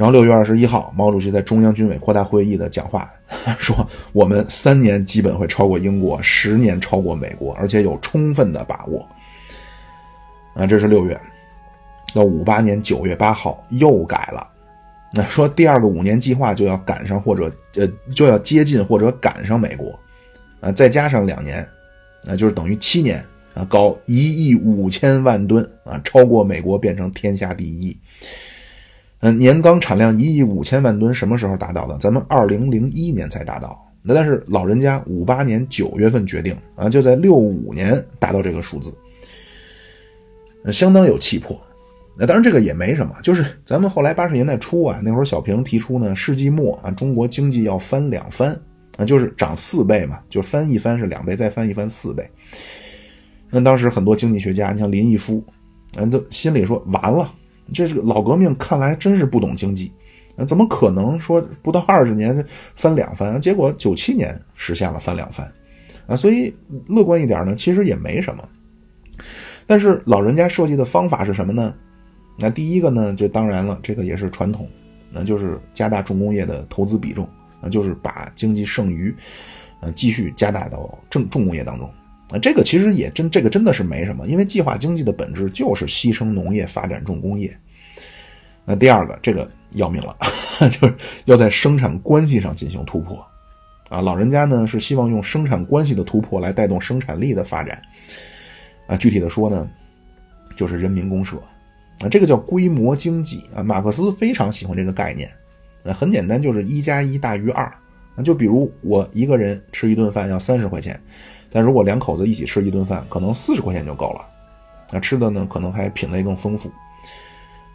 [0.00, 3.12] 然后六月二十一号，毛主席在中央军委扩大会议的讲话
[3.60, 9.06] 说：“我们三年基本会超过英国，十年超过美国，而且有充分的把握。”
[10.56, 11.20] 啊，这是六月。
[12.14, 14.50] 到五八年九月八号又改了，
[15.12, 19.98] 那说第二个五年计划就要赶上或者呃就要接近或者赶上美国，
[20.60, 21.68] 啊，再加上两年，
[22.24, 23.22] 那就是等于七年。
[23.52, 27.94] 啊，高一亿五千万吨啊，超过美国，变成天下第一。
[29.20, 31.96] 嗯，年钢产量一亿五千万吨，什么时候达到的？
[31.98, 33.78] 咱们二零零一年才达到。
[34.02, 38.90] 那但是老人家五八年九月份决定啊，就在六五年达到这个数字，
[40.72, 41.60] 相当有气魄。
[42.16, 48.58] 那当然这个也没什么，就是咱们后来八十年代初啊，那会儿小平提出呢，世纪末啊，中国经济要翻两番
[48.96, 52.26] 啊，就是涨四倍嘛，就翻一番是两倍，再翻一番四倍。
[53.50, 55.44] 那当时很多经济学家，你像林毅夫，
[55.96, 57.32] 嗯，都心里说完了，
[57.72, 59.92] 这是老革命，看来真是不懂经济，
[60.46, 62.44] 怎么可能说不到二十年
[62.74, 63.40] 翻两番？
[63.40, 65.50] 结果九七年实现了翻两番，
[66.06, 66.54] 啊，所以
[66.86, 68.48] 乐观一点呢，其实也没什么。
[69.66, 71.74] 但是老人家设计的方法是什么呢？
[72.38, 74.68] 那第一个呢，就当然了，这个也是传统，
[75.10, 77.28] 那就是加大重工业的投资比重，
[77.60, 79.14] 啊，就是把经济剩余，
[79.80, 81.88] 呃，继续加大到重重工业当中。
[82.32, 87.56] 啊，这个其实也真，这个真的是没什么，因为计划经济的本质就是牺牲农业发展重工业。
[88.64, 90.16] 那第二个，这个要命了，
[90.70, 93.24] 就是要在生产关系上进行突破。
[93.88, 97.82] 啊，老人家呢是希望用生产关系的突破来带动生产力的发展。
[98.86, 99.68] 啊，具体的说呢，
[100.54, 101.36] 就是人民公社。
[101.98, 103.42] 啊，这个叫规模经济。
[103.52, 105.28] 啊，马克思非常喜欢这个概念。
[105.82, 107.64] 啊，很简单，就是一加一大于二。
[108.14, 111.00] 啊，就比如我一个人吃一顿饭要三十块钱。
[111.50, 114.24] 但如果两口子一起吃一顿饭，可能四十块钱就够了，
[114.92, 116.70] 啊，吃的呢可能还品类更丰富，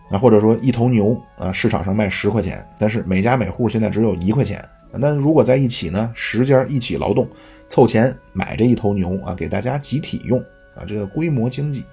[0.10, 4.64] 啊，或者说一头牛啊，市场上卖十块钱，但是每家每户现在只有一块钱，
[4.94, 7.28] 那如果在一起呢，十家一起劳动，
[7.68, 10.40] 凑钱买这一头牛啊，给大家集体用
[10.74, 11.84] 啊，这个规模经济，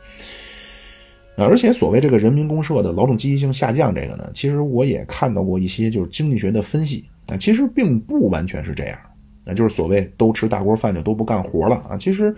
[1.37, 8.97] 啊，而且所谓这个人民公社的劳动积极性下降，这个呢，其实我也看到过一些就是经济学的分析啊，其实并不完全是这样。
[9.45, 12.35] 那就是所谓都吃大锅饭就都不干活了啊，其实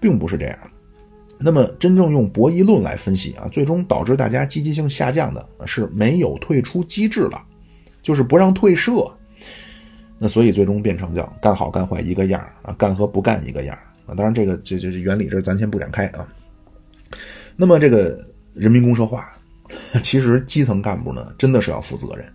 [0.00, 0.58] 并不是这样。
[1.38, 7.40] 那么真正用博弈论来分析啊，最终导致大家积极性下降的是没有退出机制了，
[8.02, 9.08] 就是不让退社。
[10.18, 14.16] 那所以最终变成叫干好干坏一个样啊，干和不干一个样啊。
[14.16, 16.26] 当然这个这这这原理这咱先不展开啊。
[17.54, 19.32] 那么这个人民公社化，
[20.02, 22.26] 其实基层干部呢，真的是要负责任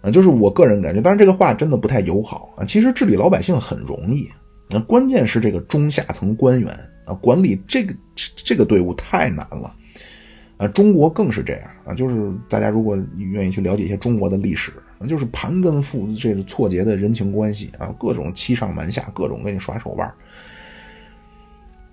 [0.00, 0.10] 啊。
[0.10, 2.64] 就是我个人感觉，当然这个话真的不太友好啊。
[2.64, 4.30] 其实治理老百姓很容易，
[4.68, 6.68] 那关键是这个中下层官员
[7.04, 7.94] 啊，管理这个
[8.36, 9.74] 这个队伍太难了。
[10.56, 11.94] 啊，中国更是这样啊！
[11.94, 14.72] 就是大家如果愿意去了解一些中国的历史，
[15.06, 20.12] 就是盘根复这个错节的人情关系啊，各种欺上瞒下，各种给你耍手腕。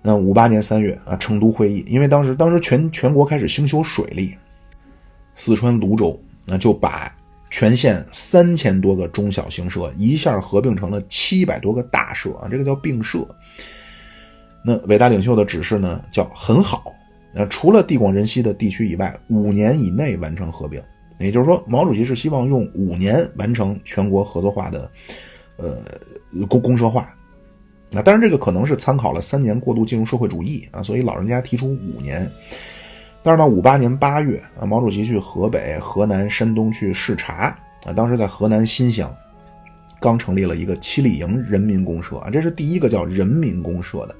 [0.02, 4.34] 那五八年三月啊，成都会议，因为当时当时全全国开始兴修水利，
[5.36, 7.16] 四川泸州那就把
[7.58, 13.26] 全县三千多个中小型社一下合并成了七百多个大社啊，这个叫并社。
[14.62, 16.92] 那伟大领袖的指示呢，叫很好。
[17.34, 20.82] 那除了地广人稀的地区以外，五年以内完成合并，
[21.18, 24.90] 也就是说，毛主席是希望用五年完成全国合作化的，
[25.56, 25.82] 呃，
[26.50, 27.16] 公公社化。
[27.90, 32.30] 那当然，这个可能是参考了三年过渡进入社会主义啊，所以老人家提出五年。
[33.26, 37.46] 但是到五八年八月啊，毛主席去河北、河南、山东去视察
[37.84, 39.12] 啊，当时在河南新乡
[39.98, 44.14] 刚成立了一个七里营人民公社啊，这是第一个叫人民公社的。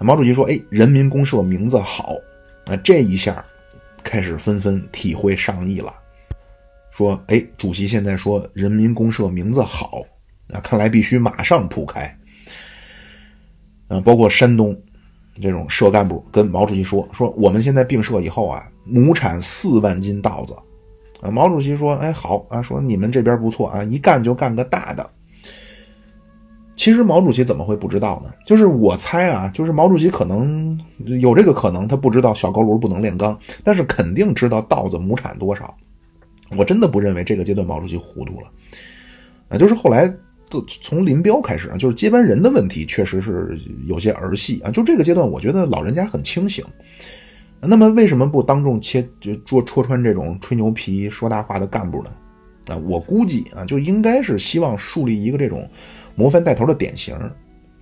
[0.00, 2.16] 毛主席说：“哎，人民公社名字好。”
[2.70, 3.42] 啊，这一下
[4.04, 5.94] 开始纷纷体会上意了，
[6.90, 10.02] 说：“哎，主席现在说人民公社名字好，
[10.52, 12.14] 啊，看来必须马上铺开。”
[13.88, 14.78] 啊，包括山东
[15.40, 20.54] 这种社干部跟毛主席说：“说我们现在并社以后啊，亩产四万斤稻子。”
[21.20, 25.10] 啊，毛主席说：“哎，好啊，说你们这边不错啊，一干就干个大的。”
[26.76, 28.32] 其实毛主席怎么会不知道呢？
[28.44, 30.78] 就是我猜啊，就是毛主席可能
[31.20, 35.74] 有这个可能，他不知道小高炉不能炼钢，但是肯定知道稻子亩产多少。
[36.56, 38.46] 我真的不认为这个阶段毛主席糊涂了，
[39.48, 40.08] 啊，就是后来
[40.50, 44.70] 都从林彪开始啊，就是接班人的问题确实是有些儿戏啊。
[44.70, 46.64] 就这个阶段，我觉得老人家很清醒。
[47.60, 52.10] 那么为什么不当众切就戳戳穿这种吹牛皮说大话的干部呢？
[52.66, 55.68] 啊，我估计啊，就应该是希望树立一个这种。
[56.14, 57.16] 模范带头的典型，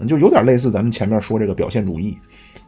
[0.07, 2.15] 就有点类似咱们前面说这个表现主义，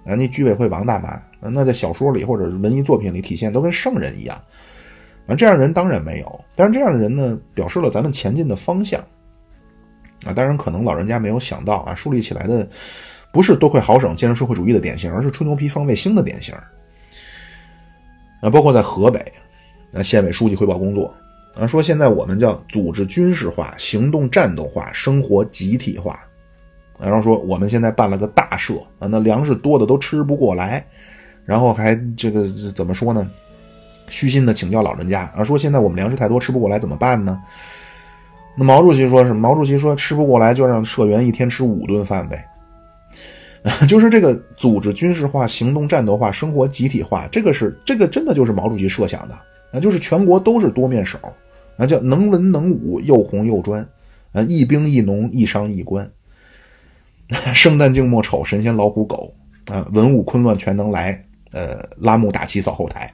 [0.06, 1.20] 啊，那居委会王大妈，
[1.50, 4.34] 那在小说里或者文艺作品里体现都跟圣人一样，
[5.26, 9.04] 啊，这样人当然没有，但是这样的人呢，表示了咱们前进的方向，
[10.24, 12.68] 啊，当然可能老人家没有想到啊，树立起来的
[13.32, 16.54] 不是多快好省建设社会主义的典型，而是吹牛皮放卫星的典型，
[18.40, 19.32] 啊，包括在河北，
[19.90, 21.14] 那县委书记汇报工作。
[21.56, 26.20] 啊，说现在我们叫组织军事化、行动战斗化、生活集体化，
[27.00, 30.84] 然后说我们现在办了个大社啊，那粮食多的都吃不过来，
[31.44, 33.28] 然后还这个怎么说呢？
[34.08, 37.42] 虚心的请教老人家啊，说现在我们粮食太多吃不过来怎么办呢？
[38.58, 42.44] 那毛主席说是毛主席说吃不过来就让社员一天吃五顿饭呗，
[43.88, 49.38] 就是这个组织军事化、行动战斗化、生活集体化，这个是这个真的就是毛主席设想的。
[49.70, 51.18] 啊，就是全国都是多面手。
[51.76, 53.86] 那叫能文能武，又红又专，
[54.32, 56.10] 啊，一兵一农，一商一官，
[57.52, 59.30] 圣诞静末丑，神仙老虎狗，
[59.66, 63.12] 啊，文武昆乱全能来，呃，拉木打旗扫后台，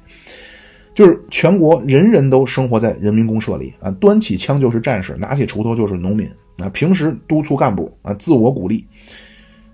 [0.95, 6.29] 就是全国人人都生活在人民公社里啊，端起枪就是战士，拿起锄头就是农民
[6.59, 8.87] 啊，平时督促干部啊，自我鼓励，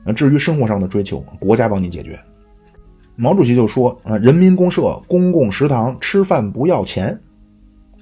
[0.04, 2.18] 啊，至于生活上的追求，国家帮你解决。
[3.16, 7.20] 毛主席就说啊，人民公社公共食堂吃饭不要钱。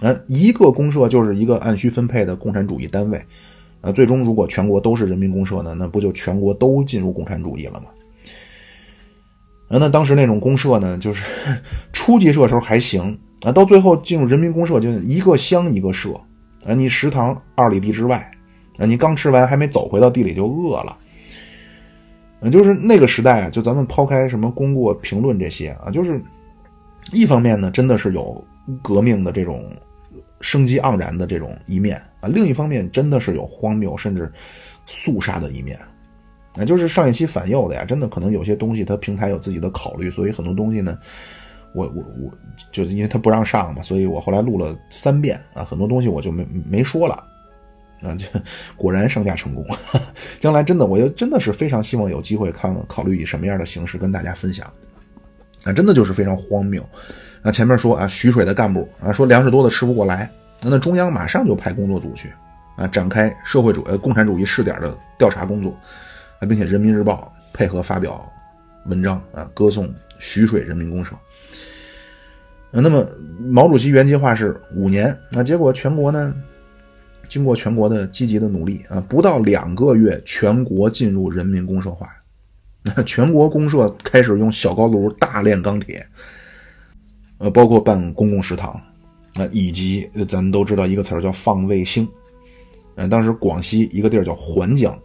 [0.00, 3.20] 啊，一个公社就是一个按需分配的共产主义单位，
[3.80, 7.86] 啊，最终如果全国都是人民公社呢，那不就全国都进入共产主义了吗？
[9.68, 11.24] 啊，那当时那种公社呢，就是
[11.92, 16.10] 初级社时候还行，啊，到最后进入人民公社就一个乡一个社，
[16.66, 18.30] 啊，你食堂二里地之外，
[18.78, 20.96] 啊，你刚吃完还没走回到地里就饿了，
[22.40, 26.20] 啊，就是那个时代啊，就咱们抛开什么功过评论这些啊，就是
[27.12, 28.44] 一方面呢，真的是有
[28.82, 29.64] 革命的这种。
[30.40, 34.32] 生机盎然的这种一面啊，另一方面真的是有荒谬甚至
[34.86, 35.76] 肃杀的一面，
[36.58, 40.98] 啊，就是上一期反右的呀，真的可能有些东西它平台有自己的考虑，所以很多东西呢，
[41.72, 42.30] 我我我
[42.72, 47.22] 就是因为他不让上嘛，所以我后来录了三遍啊，很多东西我就没没说了，
[48.02, 48.26] 啊，就
[48.76, 49.64] 果然上架成功，
[50.40, 54.66] 将来真的我就真的是非常希望有机会看考虑以什么样的形式跟大家分享，
[55.62, 56.84] 啊，真的就是非常荒谬。
[57.40, 60.28] 那前面说啊，徐水的干部啊，说粮食多的吃不过来，
[60.60, 62.32] 那那中央马上就派工作组去，
[62.76, 65.72] 啊，展开社会主呃共产主义试点的调查工作，
[66.46, 68.30] 并且人民日报配合发表
[68.86, 71.14] 文章啊，歌颂徐水人民公社。
[72.70, 73.06] 那么
[73.38, 76.34] 毛主席原计划是五年，那结果全国呢，
[77.26, 82.08] 经过全国的积极的努力啊，不到两个月，全国进入人民公社化。
[83.04, 86.06] 全国公社开始用小高炉大炼钢铁，
[87.38, 88.80] 呃，包括办公共食堂，
[89.34, 92.08] 啊，以及咱们都知道一个词叫放卫星，
[92.96, 94.98] 嗯，当时广西一个地儿叫环江，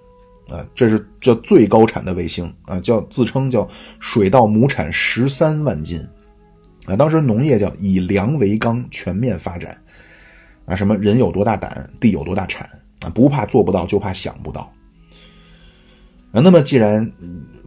[0.49, 3.68] 啊，这是叫最高产的卫星啊，叫自称叫
[3.99, 5.99] 水稻亩产十三万斤，
[6.86, 9.76] 啊，当时农业叫以粮为纲，全面发展，
[10.65, 12.70] 啊，什么人有多大胆，地有多大产，
[13.02, 14.72] 啊，不怕做不到，就怕想不到。
[16.34, 17.10] 啊，那么既然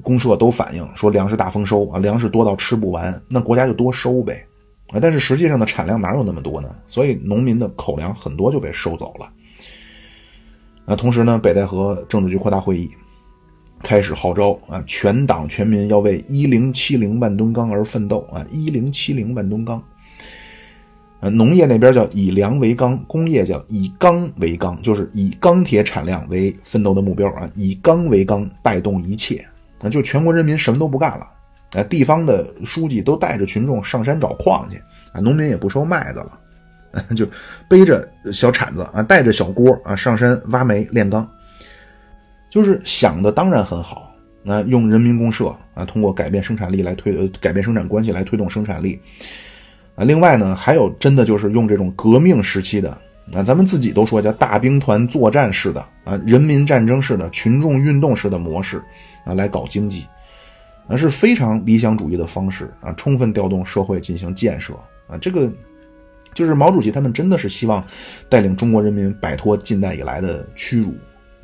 [0.03, 4.47] 公社都反映说粮食大丰收啊，粮食多到吃不完，那国家就多收呗，
[4.89, 6.77] 啊，但是实际上的产量哪有那么多呢？
[6.89, 9.33] 所以农民的口粮很多就被收走了。
[10.87, 12.89] 啊，同时呢，北戴河政治局扩大会议
[13.83, 19.83] 开始号召啊，全党全民要为一零七零万吨钢而奋斗啊，一零七零万吨钢。
[21.21, 29.45] 呃，农业那边叫以粮为纲，工业叫以钢为纲，就是以钢铁产量为奋斗的目标啊，以钢为纲带动一切，
[29.81, 31.27] 那就全国人民什么都不干了，
[31.73, 34.77] 啊，地方的书记都带着群众上山找矿去，
[35.13, 36.39] 啊，农民也不收麦子了，
[37.15, 37.27] 就
[37.69, 41.29] 背着小铲子啊，带着小锅啊，上山挖煤炼钢，
[42.51, 49.01] 就是想的当然很好，那用人民公社啊，通过改变生产力来推呃改变生产关系来推动生产力。
[49.95, 52.91] 啊，另外呢，还有真的就是用这种革命时期的
[53.33, 58.83] 啊，咱们自己都说叫大兵团作战式的啊，人民战争式的群众运动式的模式
[59.25, 60.07] 啊，来搞经济，
[60.87, 64.75] 那是非常理想主义的方式啊，充分调动社会进行建设。
[65.09, 65.49] 啊，这个
[66.37, 67.85] 就是毛主席他们真的是希望
[68.29, 70.95] 带领中国人民摆脱近代以来的屈辱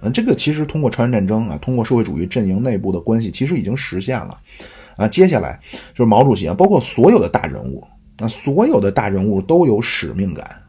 [0.01, 4.39] 啊，这个其实通过朝鲜战争啊，通过社会主义阵营内部的关系，其实已经实现了
[4.97, 5.59] 啊，接下来
[5.94, 7.82] 就是毛主席啊，包括所有的大人物。
[8.19, 10.62] 那所有的大人物都有使命感，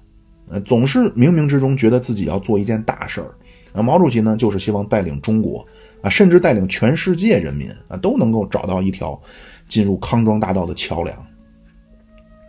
[0.50, 3.28] 呃，总是冥冥之中觉得自己要做一件大事儿。
[3.74, 5.64] 啊毛主席呢，就是希望带领中国
[6.02, 9.20] 啊，甚至带领全世界人民啊，都能够找到一条
[9.68, 11.16] 进入康庄大道的桥梁。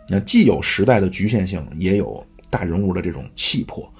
[0.07, 3.91] 那既有时代的局限性，也有大人物的这种气魄。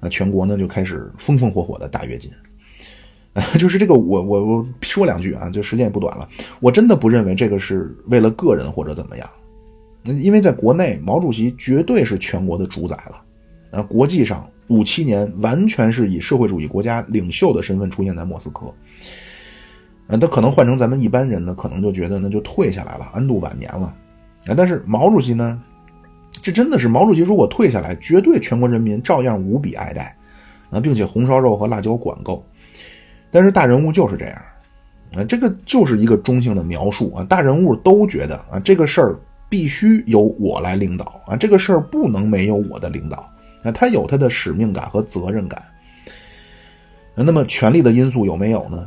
[0.00, 2.30] 那全国呢，就开始风风火火的大跃进。
[3.58, 6.28] 就是这个，我我我说两句啊，就时间也不短了。
[6.60, 9.28] 我真的不认为这个是为了个人或者怎么样。
[10.04, 13.22] 因为在国内，毛主席绝对是全国的主宰了。
[13.70, 18.72] 啊，国际上，五七年完全是以社会主义国家领袖的身份出现在莫斯科。
[20.08, 23.94] 啊，他可能换成咱们一般人呢，可能就觉得那就退下来了，安度晚年了。
[24.56, 25.60] 但是毛主席呢，
[26.32, 30.16] 这真的是毛主席如果退下来，绝对全国人民照样无比爱戴，
[30.70, 32.44] 啊，并且红烧肉和辣椒管够。
[33.30, 34.42] 但是大人物就是这样，
[35.16, 39.18] 啊，这个就是一个中性的描述啊，大人物都觉得啊，这个事儿。
[39.50, 41.34] 必须由我来领导啊！
[41.34, 43.72] 这个事儿不能没有我的领导啊！
[43.72, 45.64] 他有他的使命感和责任感。
[47.14, 48.86] 那么权力的因素有没有呢？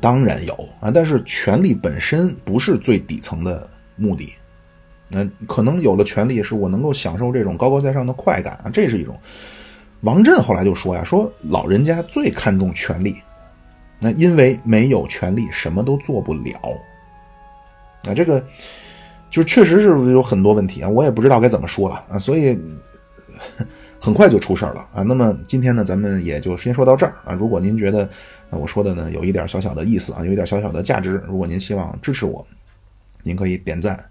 [0.00, 0.90] 当然有啊！
[0.90, 4.32] 但是权力本身不是最底层的目的。
[5.08, 8.70] 那可能有了权力，是我能够享受这种高高在上的快感啊！
[8.72, 9.18] 这是一种。
[10.00, 13.16] 王震后来就说呀：“说老人家最看重权力，
[13.98, 16.52] 那因为没有权力，什么都做不了。”
[18.08, 18.44] 啊，这个。
[19.28, 22.56] 就确实是有很多问题啊，我也不知道该怎么说了啊，所以
[24.00, 25.02] 很快就出事儿了啊。
[25.02, 27.34] 那么今天呢，咱们也就先说到这儿啊。
[27.34, 28.08] 如果您觉得
[28.50, 32.46] 我说的呢有一点小小的意思啊，有一点小小的价值，如果您希望支持我，
[33.24, 34.02] 您可以点赞、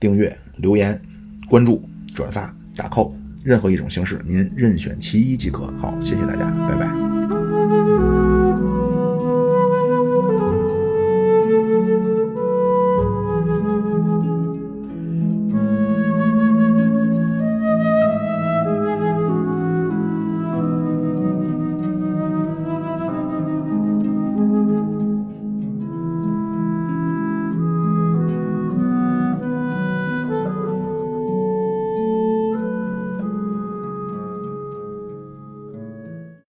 [0.00, 1.00] 订阅、留言、
[1.48, 3.12] 关注、转发、打 call，
[3.44, 5.72] 任何一种形式您任选其一即可。
[5.78, 7.39] 好，谢谢大家，拜拜。